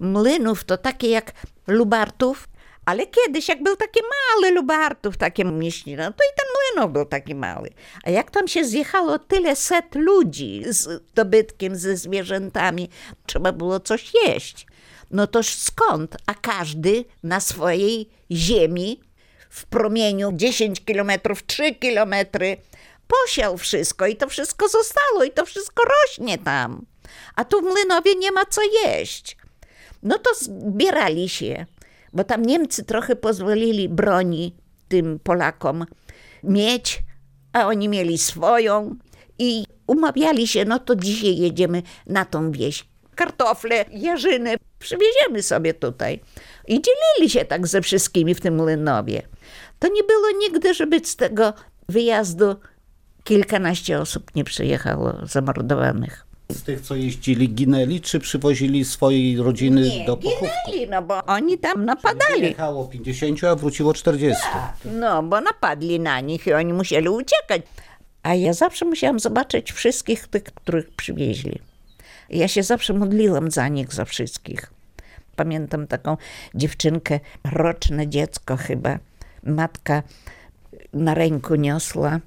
[0.00, 1.32] Młynów to takie jak
[1.66, 2.48] Lubartów,
[2.84, 7.34] ale kiedyś jak był taki mały Lubartów, takie mieścina, to i ten Młynów był taki
[7.34, 7.70] mały.
[8.04, 12.88] A jak tam się zjechało tyle set ludzi z dobytkiem, ze zwierzętami,
[13.26, 14.66] trzeba było coś jeść.
[15.10, 16.16] No toż skąd?
[16.26, 19.00] A każdy na swojej ziemi
[19.52, 22.56] w promieniu 10 kilometrów, 3 kilometry
[23.06, 26.86] posiał wszystko i to wszystko zostało i to wszystko rośnie tam.
[27.36, 29.36] A tu w Młynowie nie ma co jeść.
[30.02, 31.66] No to zbierali się,
[32.12, 34.54] bo tam Niemcy trochę pozwolili broni
[34.88, 35.86] tym Polakom
[36.42, 37.02] mieć,
[37.52, 38.96] a oni mieli swoją
[39.38, 42.84] i umawiali się, no to dzisiaj jedziemy na tą wieś.
[43.14, 46.20] Kartofle, jarzyny przywieziemy sobie tutaj.
[46.68, 49.22] I dzielili się tak ze wszystkimi w tym Młynowie.
[49.78, 51.52] To nie było nigdy, żeby z tego
[51.88, 52.56] wyjazdu
[53.24, 56.26] kilkanaście osób nie przyjechało zamordowanych.
[56.48, 60.46] Z tych, co jeździli, ginęli, czy przywozili swojej rodziny do pochówku?
[60.66, 62.42] ginęli, no bo oni tam napadali.
[62.42, 64.42] Jechało 50, a wróciło 40.
[64.84, 67.62] No, bo napadli na nich i oni musieli uciekać.
[68.22, 71.58] A ja zawsze musiałam zobaczyć wszystkich tych, których przywieźli.
[72.30, 74.72] Ja się zawsze modliłam za nich, za wszystkich.
[75.36, 76.16] Pamiętam taką
[76.54, 77.20] dziewczynkę,
[77.52, 78.98] roczne dziecko chyba.
[79.42, 80.02] Matka
[80.92, 82.20] na ręku niosła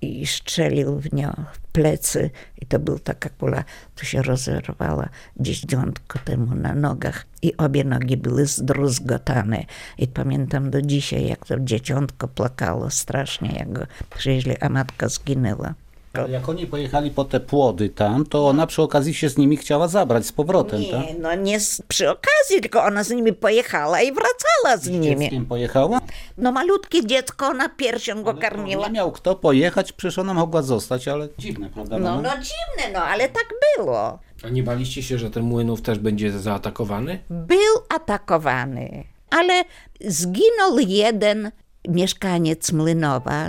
[0.00, 2.30] i strzelił w nią w plecy.
[2.62, 7.26] I to był taka kula, to się rozerwała gdzieś dziątko temu na nogach.
[7.42, 9.64] I obie nogi były zdruzgotane.
[9.98, 15.74] I pamiętam do dzisiaj, jak to dzieciątko plakało strasznie, jak go przywieźli, a matka zginęła.
[16.14, 19.56] Ale jak oni pojechali po te płody tam, to ona przy okazji się z nimi
[19.56, 21.06] chciała zabrać z powrotem, tak?
[21.06, 25.18] Nie, no nie z, przy okazji, tylko ona z nimi pojechała i wracała z nimi.
[25.18, 26.00] Dzieckiem pojechała?
[26.38, 28.86] No malutkie dziecko, ona piersią go Ale karmiła.
[28.86, 31.98] Nie miał kto pojechać, przecież ona mogła zostać, ale dziwne, prawda?
[31.98, 32.22] No, mama?
[32.22, 34.18] no dziwne, no, ale tak było.
[34.44, 37.18] A nie baliście się, że ten Młynów też będzie zaatakowany?
[37.30, 39.64] Był atakowany, ale
[40.00, 41.50] zginął jeden
[41.88, 43.48] mieszkaniec Młynowa,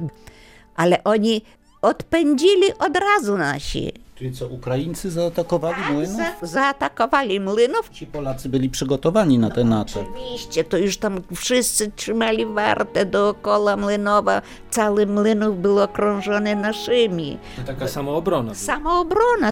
[0.75, 1.41] ale oni
[1.81, 3.91] odpędzili od razu nasi.
[4.15, 6.17] Czyli co, Ukraińcy zaatakowali młynów?
[6.41, 7.89] Za, zaatakowali Młynów.
[7.89, 10.03] Ci Polacy byli przygotowani na ten atak.
[10.13, 14.41] Oczywiście, to już tam wszyscy trzymali wartę dookoła Młynowa.
[14.69, 17.38] Cały Młynów był okrążony naszymi.
[17.55, 18.43] To taka samoobrona.
[18.43, 18.55] była.
[18.55, 19.51] Samoobrona.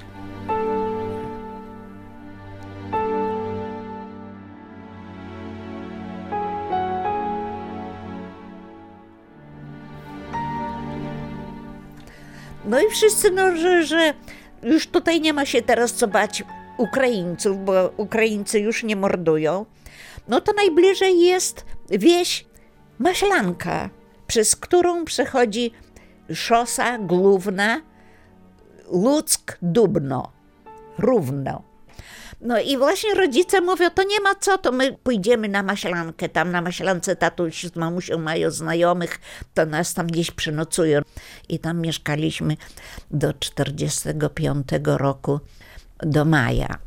[12.74, 14.14] No i wszyscy, no, że, że
[14.64, 16.44] już tutaj nie ma się teraz co bać
[16.78, 19.66] Ukraińców, bo Ukraińcy już nie mordują.
[20.28, 22.46] No to najbliżej jest wieś
[23.00, 23.90] Maślanka,
[24.28, 25.72] przez którą przechodzi
[26.34, 27.82] szosa główna
[28.92, 30.28] Luck-Dubno,
[30.98, 31.73] równo.
[32.44, 36.52] No i właśnie rodzice mówią, to nie ma co, to my pójdziemy na maślankę, tam
[36.52, 39.20] na maślance tatuś z mamusią mają znajomych,
[39.54, 41.02] to nas tam gdzieś przynocują.
[41.50, 42.58] I tam mieszkaliśmy
[43.12, 45.40] do 45 roku,
[46.00, 46.78] do maja.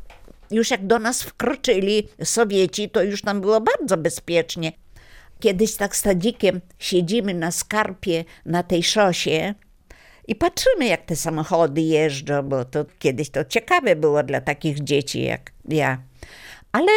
[0.51, 4.71] Już jak do nas wkroczyli Sowieci, to już tam było bardzo bezpiecznie.
[5.39, 9.55] Kiedyś tak z Tadzikiem siedzimy na skarpie na tej szosie
[10.27, 15.23] i patrzymy, jak te samochody jeżdżą, bo to kiedyś to ciekawe było dla takich dzieci
[15.23, 15.97] jak ja.
[16.71, 16.91] Ale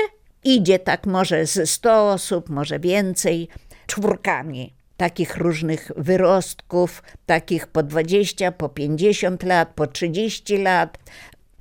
[0.45, 3.49] idzie tak może ze 100 osób, może więcej,
[3.87, 10.99] czwórkami takich różnych wyrostków, takich po 20, po 50 lat, po 30 lat.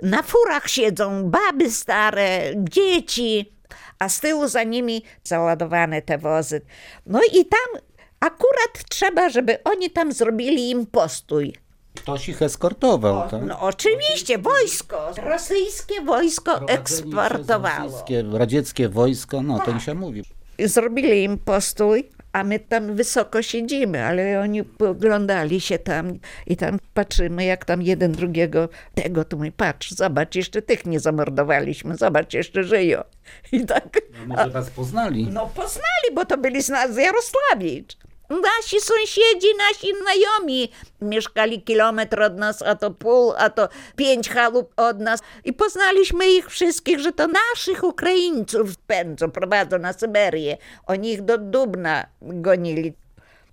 [0.02, 3.54] Na furach siedzą baby stare, dzieci,
[4.00, 6.62] a z tyłu za nimi załadowane te wozy.
[7.06, 7.82] No i tam
[8.20, 11.54] akurat trzeba, żeby oni tam zrobili im postój.
[11.96, 13.42] Ktoś ich eskortował, tak?
[13.46, 17.84] No oczywiście, wojsko, rosyjskie wojsko eksportowało.
[17.84, 20.24] rosyjskie, radzieckie wojsko, no to się mówi.
[20.60, 26.14] Zrobili im postój, a my tam wysoko siedzimy, ale oni poglądali się tam
[26.48, 31.00] i tam patrzymy, jak tam jeden drugiego, tego tu my patrz, zobacz, jeszcze tych nie
[31.00, 33.04] zamordowaliśmy, zobacz, jeszcze żyją.
[33.52, 35.28] I tak, No, może was poznali.
[35.32, 37.98] no poznali, bo to byli z nas z Jarosławicz.
[38.30, 40.72] Nasi sąsiedzi, nasi znajomi
[41.02, 45.20] mieszkali kilometr od nas, a to pół, a to pięć chalup od nas.
[45.46, 50.58] I poznaliśmy ich wszystkich, że to naszych Ukraińców pędzą, prowadzą na Syberię.
[50.88, 52.94] Oni ich do Dubna gonili.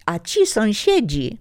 [0.06, 1.38] A ci sąsiedzi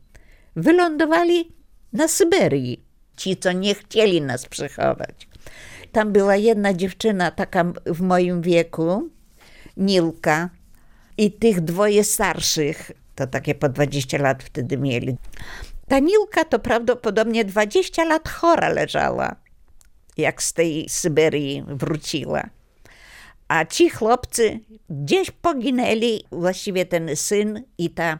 [0.56, 1.52] wylądowali
[1.94, 2.84] na Syberii.
[3.18, 5.28] Ci, co nie chcieli nas przechować.
[5.92, 9.10] Tam była jedna dziewczyna, taka w moim wieku,
[9.78, 10.50] Nilka,
[11.18, 15.18] i tych dwoje starszych, to takie po 20 lat wtedy mieli.
[15.88, 19.36] Ta Nilka to prawdopodobnie 20 lat chora leżała,
[20.18, 22.50] jak z tej Syberii wróciła.
[23.48, 24.60] A ci chłopcy
[24.90, 28.20] gdzieś poginęli, właściwie ten syn i ta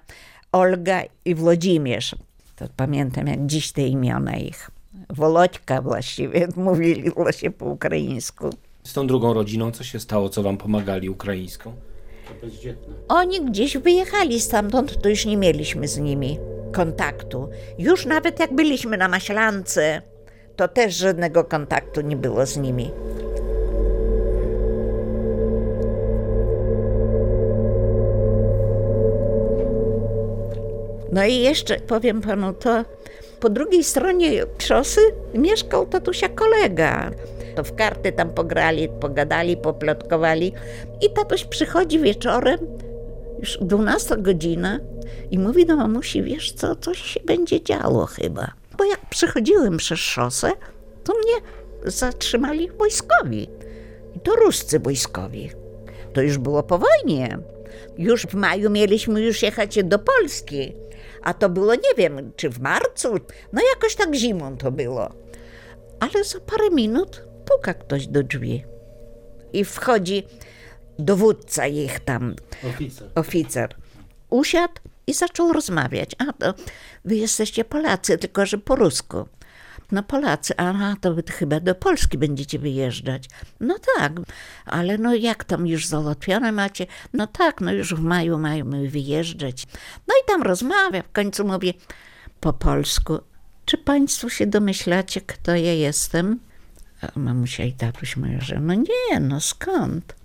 [0.52, 2.16] Olga i Włodzimierz.
[2.56, 4.72] To pamiętam jak dziś te imiona ich.
[5.10, 8.50] Wolodьka właściwie, mówili się po ukraińsku.
[8.84, 11.74] Z tą drugą rodziną co się stało, co wam pomagali ukraińską?
[13.08, 16.40] Oni gdzieś wyjechali stamtąd, to już nie mieliśmy z nimi
[16.72, 17.50] kontaktu.
[17.78, 20.02] Już nawet jak byliśmy na Maślance,
[20.56, 22.92] to też żadnego kontaktu nie było z nimi.
[31.12, 32.86] No i jeszcze powiem panu to,
[33.40, 35.02] po drugiej stronie szosy
[35.34, 37.12] mieszkał tatusia kolega.
[37.56, 40.54] To w karty tam pograli, pogadali, poplotkowali
[41.02, 42.60] i tatuś przychodzi wieczorem,
[43.40, 44.80] już 12 godzina
[45.32, 48.52] i mówi do mamusi, wiesz co, coś się będzie działo chyba.
[48.78, 50.52] Bo jak przychodziłem przez szosę,
[51.04, 51.34] to mnie
[51.92, 53.50] zatrzymali wojskowi.
[54.16, 55.52] I to ruscy wojskowi.
[56.14, 57.38] To już było po wojnie.
[57.98, 60.76] Już w maju mieliśmy już jechać do Polski.
[61.22, 63.16] A to było, nie wiem, czy w marcu,
[63.54, 65.10] no jakoś tak zimą to było.
[66.00, 68.64] Ale za parę minut puka ktoś do drzwi.
[69.54, 70.24] I wchodzi
[71.00, 73.10] dowódca ich tam, Oficer.
[73.16, 73.76] oficer.
[74.30, 74.74] Usiadł
[75.08, 76.16] i zaczął rozmawiać.
[76.18, 76.54] A to
[77.06, 79.26] wy jesteście Polacy, tylko że po rusku.
[79.92, 83.30] No Polacy, a to wy chyba do Polski będziecie wyjeżdżać.
[83.60, 84.12] No tak,
[84.66, 86.88] ale no jak tam już załatwione macie?
[87.14, 89.68] No tak, no już w maju mamy wyjeżdżać.
[90.08, 91.74] No i tam rozmawia, w końcu mówi
[92.40, 93.20] po polsku.
[93.66, 96.40] Czy państwo się domyślacie, kto ja jestem?
[97.16, 100.16] Mamusia i tatuś mówią, że no nie, no skąd?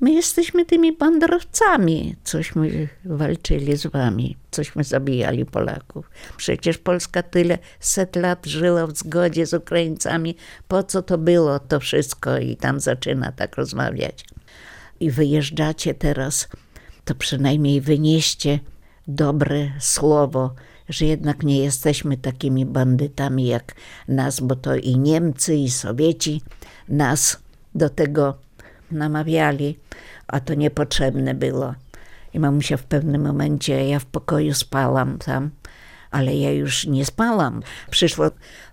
[0.00, 6.10] My jesteśmy tymi banderowcami, cośmy walczyli z wami, cośmy zabijali Polaków.
[6.36, 10.36] Przecież Polska tyle set lat żyła w zgodzie z Ukraińcami.
[10.68, 12.38] Po co to było to wszystko?
[12.38, 14.24] I tam zaczyna tak rozmawiać.
[15.00, 16.48] I wyjeżdżacie teraz,
[17.04, 18.60] to przynajmniej wynieście
[19.08, 20.54] dobre słowo,
[20.88, 23.74] że jednak nie jesteśmy takimi bandytami jak
[24.08, 26.42] nas, bo to i Niemcy, i Sowieci
[26.88, 27.38] nas
[27.74, 28.38] do tego
[28.90, 29.78] namawiali,
[30.26, 31.74] a to niepotrzebne było.
[32.34, 35.50] I mamusia w pewnym momencie, ja w pokoju spałam tam,
[36.10, 37.62] ale ja już nie spałam.
[37.90, 38.30] Przyszło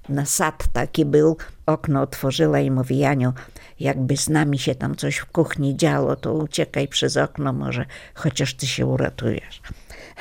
[0.10, 3.34] na sad taki był, okno otworzyła i mówi, Janiu,
[3.80, 8.54] jakby z nami się tam coś w kuchni działo, to uciekaj przez okno, może chociaż
[8.54, 9.62] ty się uratujesz.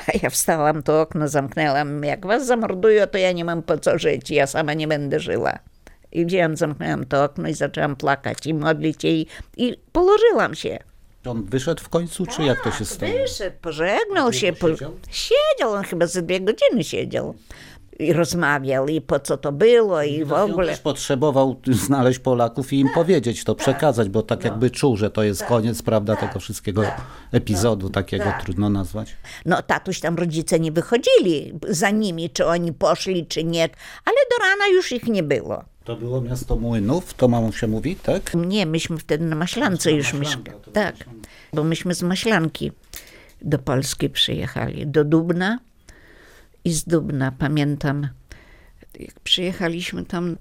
[0.07, 2.03] A ja wstałam, to okno zamknęłam.
[2.03, 5.59] Jak was zamordują, to ja nie mam po co żyć, ja sama nie będę żyła.
[6.11, 9.27] I wzięłam, zamknęłam to okno i zaczęłam plakać i modlić się i,
[9.57, 10.79] i położyłam się.
[11.25, 13.11] On wyszedł w końcu, czy jak to się stało?
[13.11, 14.53] Wyszedł, pożegnał się.
[14.53, 14.67] Po...
[15.11, 17.35] Siedział, on chyba ze dwie godziny siedział.
[17.99, 20.67] I rozmawiał, i po co to było, i w ogóle.
[20.67, 25.23] też potrzebował znaleźć Polaków i im powiedzieć to, przekazać, bo tak jakby czuł, że to
[25.23, 26.83] jest koniec, prawda, tego wszystkiego
[27.31, 29.15] epizodu, takiego trudno nazwać.
[29.45, 33.63] No, tatuś tam rodzice nie wychodzili za nimi, czy oni poszli, czy nie,
[34.05, 35.63] ale do rana już ich nie było.
[35.83, 38.33] To było miasto Młynów, to mamą się mówi, tak?
[38.33, 40.57] Nie, myśmy wtedy na Maślance już mieszkali.
[40.73, 40.95] Tak,
[41.53, 42.71] bo myśmy z Maślanki
[43.41, 45.59] do Polski przyjechali, do Dubna
[46.65, 48.09] i z Dubna pamiętam,
[48.99, 50.37] jak przyjechaliśmy tam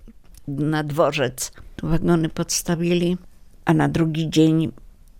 [0.48, 1.52] na dworzec,
[1.82, 3.18] wagony podstawili,
[3.64, 4.72] a na drugi dzień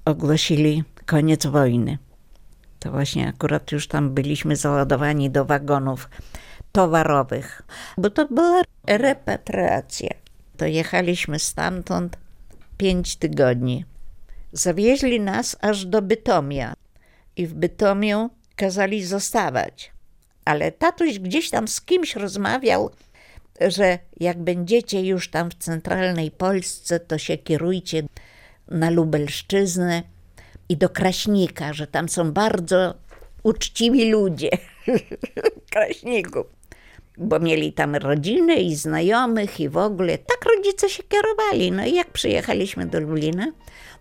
[0.05, 1.98] ogłosili koniec wojny.
[2.78, 6.09] To właśnie akurat już tam byliśmy załadowani do wagonów
[6.72, 7.62] towarowych,
[7.98, 10.11] bo to była repatriacja.
[10.57, 12.16] To jechaliśmy stamtąd
[12.76, 13.84] pięć tygodni.
[14.52, 16.74] Zawieźli nas aż do Bytomia
[17.36, 19.93] i w Bytomiu kazali zostawać.
[20.45, 22.90] Ale tatuś gdzieś tam z kimś rozmawiał,
[23.61, 28.03] że jak będziecie już tam w centralnej Polsce, to się kierujcie
[28.68, 30.03] na Lubelszczyznę
[30.68, 32.95] i do Kraśnika, że tam są bardzo
[33.42, 34.51] uczciwi ludzie.
[35.72, 36.47] Kraśników.
[37.18, 40.18] Bo mieli tam rodziny i znajomych i w ogóle.
[40.18, 41.72] Tak rodzice się kierowali.
[41.72, 43.47] No i jak przyjechaliśmy do Lublina,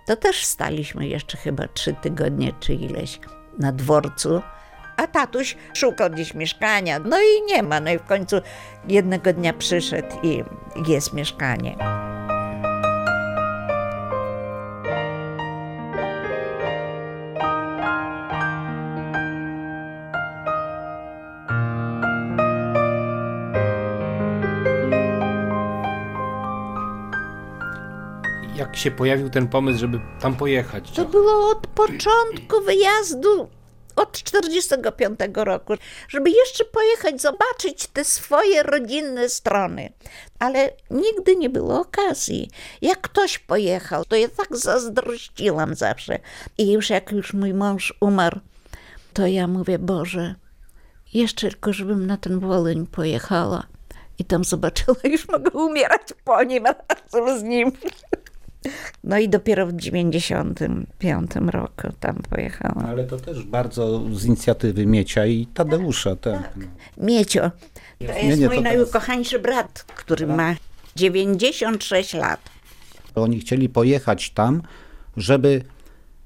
[0.07, 3.19] to też staliśmy jeszcze chyba trzy tygodnie czy ileś
[3.59, 4.41] na dworcu
[4.97, 7.79] A tatuś szukał gdzieś mieszkania, no i nie ma.
[7.79, 8.35] No i w końcu
[8.87, 10.43] jednego dnia przyszedł i
[10.87, 11.75] jest mieszkanie.
[28.55, 30.91] Jak się pojawił ten pomysł, żeby tam pojechać?
[30.91, 33.49] To było od początku wyjazdu,
[33.95, 35.73] od 45 roku,
[36.07, 39.93] żeby jeszcze pojechać, zobaczyć te swoje rodzinne strony.
[40.39, 42.49] Ale nigdy nie było okazji.
[42.81, 46.19] Jak ktoś pojechał, to ja tak zazdrościłam zawsze.
[46.57, 48.39] I już jak już mój mąż umarł,
[49.13, 50.35] to ja mówię, Boże,
[51.13, 53.63] jeszcze tylko żebym na ten Wołyń pojechała
[54.19, 57.71] i tam zobaczyła, już mogę umierać po nim razem z nim.
[59.03, 62.85] No i dopiero w 95 roku tam pojechałam.
[62.85, 66.15] Ale to też bardzo z inicjatywy Miecia i Tadeusza.
[66.15, 66.53] Tak.
[66.97, 67.41] Miecio,
[67.99, 70.55] to Nie, jest nie, mój to teraz- najukochańszy brat, który ma
[70.95, 72.39] 96 lat.
[73.15, 74.61] Oni chcieli pojechać tam,
[75.17, 75.61] żeby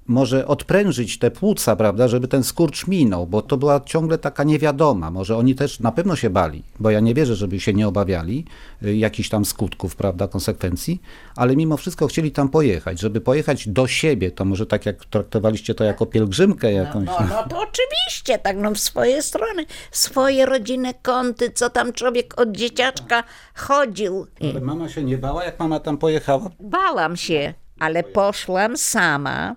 [0.08, 5.12] może odprężyć te płuca, prawda, żeby ten skurcz minął, bo to była ciągle taka niewiadoma.
[5.12, 8.45] Może oni też na pewno się bali, bo ja nie wierzę, żeby się nie obawiali
[8.84, 11.01] y, jakichś tam skutków, prawda, konsekwencji,
[11.36, 15.76] ale mimo wszystko chcieli tam pojechać, żeby pojechać do siebie, to może tak jak traktowaliście
[15.76, 17.05] to jako pielgrzymkę jakąś.
[17.05, 22.41] No, no to oczywiście, tak no w swoje strony, swoje rodzinne kąty, co tam człowiek
[22.41, 23.24] od dzieciaczka
[23.55, 24.28] chodził.
[24.41, 26.49] Ale mama się nie bała, jak mama tam pojechała?
[26.60, 29.55] bałam się, ale poszłam sama,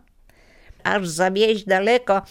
[0.85, 2.22] aż zawieźć daleko,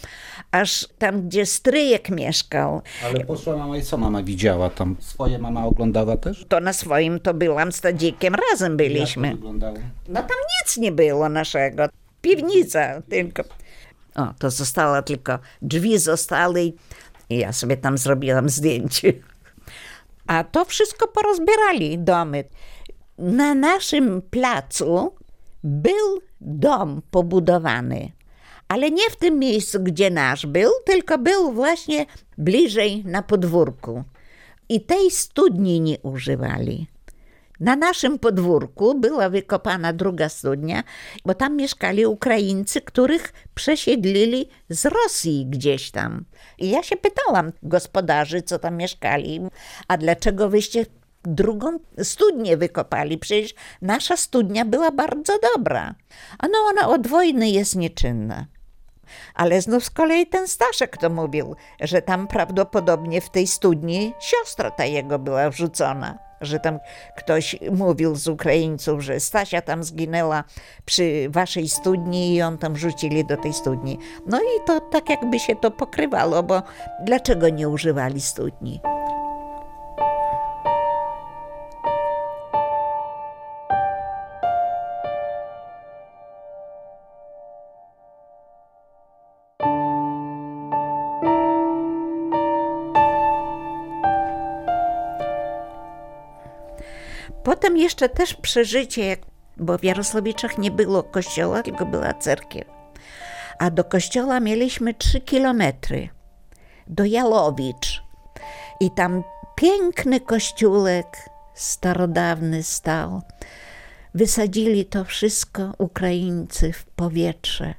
[0.52, 2.82] aż tam, gdzie stryjek mieszkał.
[3.06, 4.96] Ale poszła mama i co mama widziała tam?
[5.00, 6.46] Swoje mama oglądała też?
[6.50, 9.28] To na swoim to byłam z Tadzikiem, razem byliśmy.
[9.28, 9.78] Jak to wyglądało?
[10.08, 11.84] No tam nic nie było naszego.
[12.22, 13.44] Piwnica tylko.
[14.16, 16.74] O, to zostało tylko, drzwi zostały
[17.30, 19.14] i ja sobie tam zrobiłam zdjęcie.
[20.28, 22.44] A to wszystko porozbierali domy.
[23.18, 25.16] Na naszym placu
[25.64, 28.12] był dom pobudowany.
[28.70, 32.06] Ale nie w tym miejscu, gdzie nasz był, tylko był właśnie
[32.38, 34.04] bliżej na podwórku.
[34.70, 36.88] I tej studni nie używali.
[37.60, 40.84] Na naszym podwórku była wykopana druga studnia,
[41.26, 46.26] bo tam mieszkali Ukraińcy, których przesiedlili z Rosji gdzieś tam.
[46.58, 49.42] I ja się pytałam gospodarzy, co tam mieszkali,
[49.88, 50.86] a dlaczego wyście
[51.24, 53.18] drugą studnię wykopali?
[53.18, 55.96] Przecież nasza studnia była bardzo dobra.
[56.40, 58.46] A no ona od wojny jest nieczynna.
[59.36, 64.72] Ale znów z kolei ten Staszek to mówił, że tam prawdopodobnie w tej studni siostra
[64.72, 66.18] ta jego była wrzucona.
[66.42, 66.80] Że tam
[67.18, 70.44] ktoś mówił z Ukraińców, że Stasia tam zginęła
[70.86, 74.00] przy waszej studni i ją tam rzucili do tej studni.
[74.26, 76.62] No i to tak jakby się to pokrywało, bo
[77.06, 78.82] dlaczego nie używali studni?
[97.50, 99.18] Potem jeszcze też przeżycie,
[99.58, 102.68] bo w Jarosławiczach nie było kościoła, tylko była cerkiew.
[103.60, 106.10] A do kościoła mieliśmy trzy kilometry.
[106.88, 108.04] Do Jalowicz.
[108.80, 109.24] I tam
[109.56, 113.22] piękny kościółek starodawny stał.
[114.14, 117.74] Wysadzili to wszystko Ukraińcy w powietrze.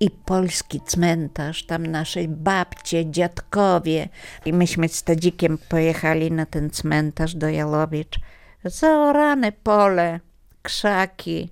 [0.00, 4.08] I polski cmentarz, tam naszej babcie, dziadkowie.
[4.44, 8.20] I myśmy z Tadzikiem pojechali na ten cmentarz do Jalowicz.
[8.64, 10.20] Zaorane pole,
[10.62, 11.50] krzaki.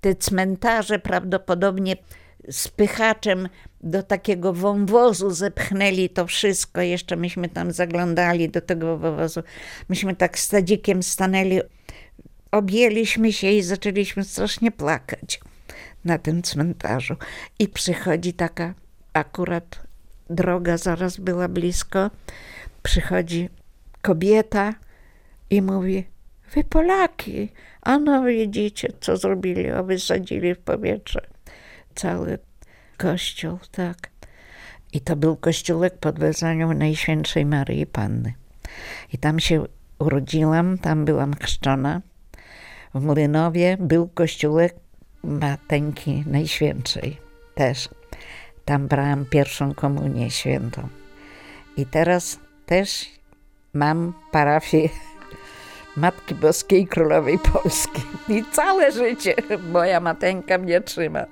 [0.00, 1.96] Te cmentarze prawdopodobnie
[2.50, 3.48] spychaczem
[3.80, 6.80] do takiego wąwozu zepchnęli to wszystko.
[6.80, 9.42] Jeszcze myśmy tam zaglądali do tego wąwozu.
[9.88, 10.50] Myśmy tak z
[11.02, 11.60] stanęli,
[12.50, 15.40] objęliśmy się i zaczęliśmy strasznie plakać
[16.04, 17.16] na tym cmentarzu.
[17.58, 18.74] I przychodzi taka
[19.12, 19.82] akurat
[20.30, 22.10] droga zaraz była blisko.
[22.82, 23.48] Przychodzi
[24.02, 24.74] kobieta
[25.50, 26.11] i mówi:
[26.54, 27.48] Wy Polaki,
[27.82, 31.20] a no widzicie, co zrobili, a wysadzili w powietrze
[31.94, 32.38] cały
[32.96, 34.10] kościół, tak.
[34.92, 38.34] I to był kościółek pod wezwaniem Najświętszej Maryi Panny.
[39.12, 39.64] I tam się
[39.98, 42.00] urodziłam, tam byłam chrzczona.
[42.94, 44.74] W Młynowie był kościółek
[45.22, 47.18] Mateńki Najświętszej
[47.54, 47.88] też.
[48.64, 50.88] Tam brałam pierwszą komunię świętą.
[51.76, 53.06] I teraz też
[53.74, 54.88] mam parafię
[55.96, 58.02] Matki Boskiej Królowej Polski.
[58.28, 59.34] I całe życie
[59.72, 61.26] moja mateńka mnie trzyma.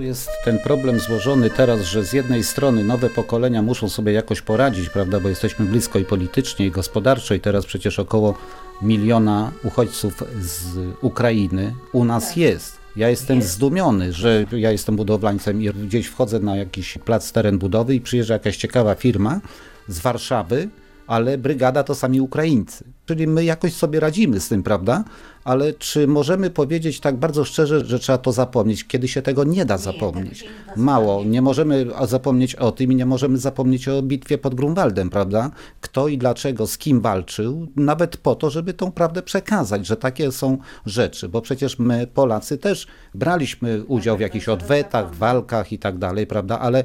[0.00, 4.88] Jest ten problem złożony teraz, że z jednej strony nowe pokolenia muszą sobie jakoś poradzić,
[4.88, 8.34] prawda, bo jesteśmy blisko i politycznie, i gospodarczo, i teraz przecież około
[8.82, 12.80] miliona uchodźców z Ukrainy u nas jest.
[12.96, 17.94] Ja jestem zdumiony, że ja jestem budowlańcem i gdzieś wchodzę na jakiś plac, teren budowy
[17.94, 19.40] i przyjeżdża jakaś ciekawa firma
[19.88, 20.68] z Warszawy,
[21.10, 22.84] ale brygada to sami Ukraińcy.
[23.06, 25.04] Czyli my jakoś sobie radzimy z tym, prawda?
[25.44, 29.64] Ale czy możemy powiedzieć tak bardzo szczerze, że trzeba to zapomnieć, kiedy się tego nie
[29.64, 30.44] da zapomnieć?
[30.76, 31.24] Mało.
[31.24, 35.50] Nie możemy zapomnieć o tym i nie możemy zapomnieć o bitwie pod Grunwaldem, prawda?
[35.80, 40.32] Kto i dlaczego, z kim walczył, nawet po to, żeby tą prawdę przekazać, że takie
[40.32, 45.98] są rzeczy, bo przecież my, Polacy, też braliśmy udział w jakichś odwetach, walkach i tak
[45.98, 46.58] dalej, prawda?
[46.58, 46.84] Ale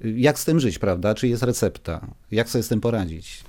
[0.00, 1.14] jak z tym żyć, prawda?
[1.14, 2.06] Czy jest recepta?
[2.30, 3.44] Jak sobie z tym poradzić?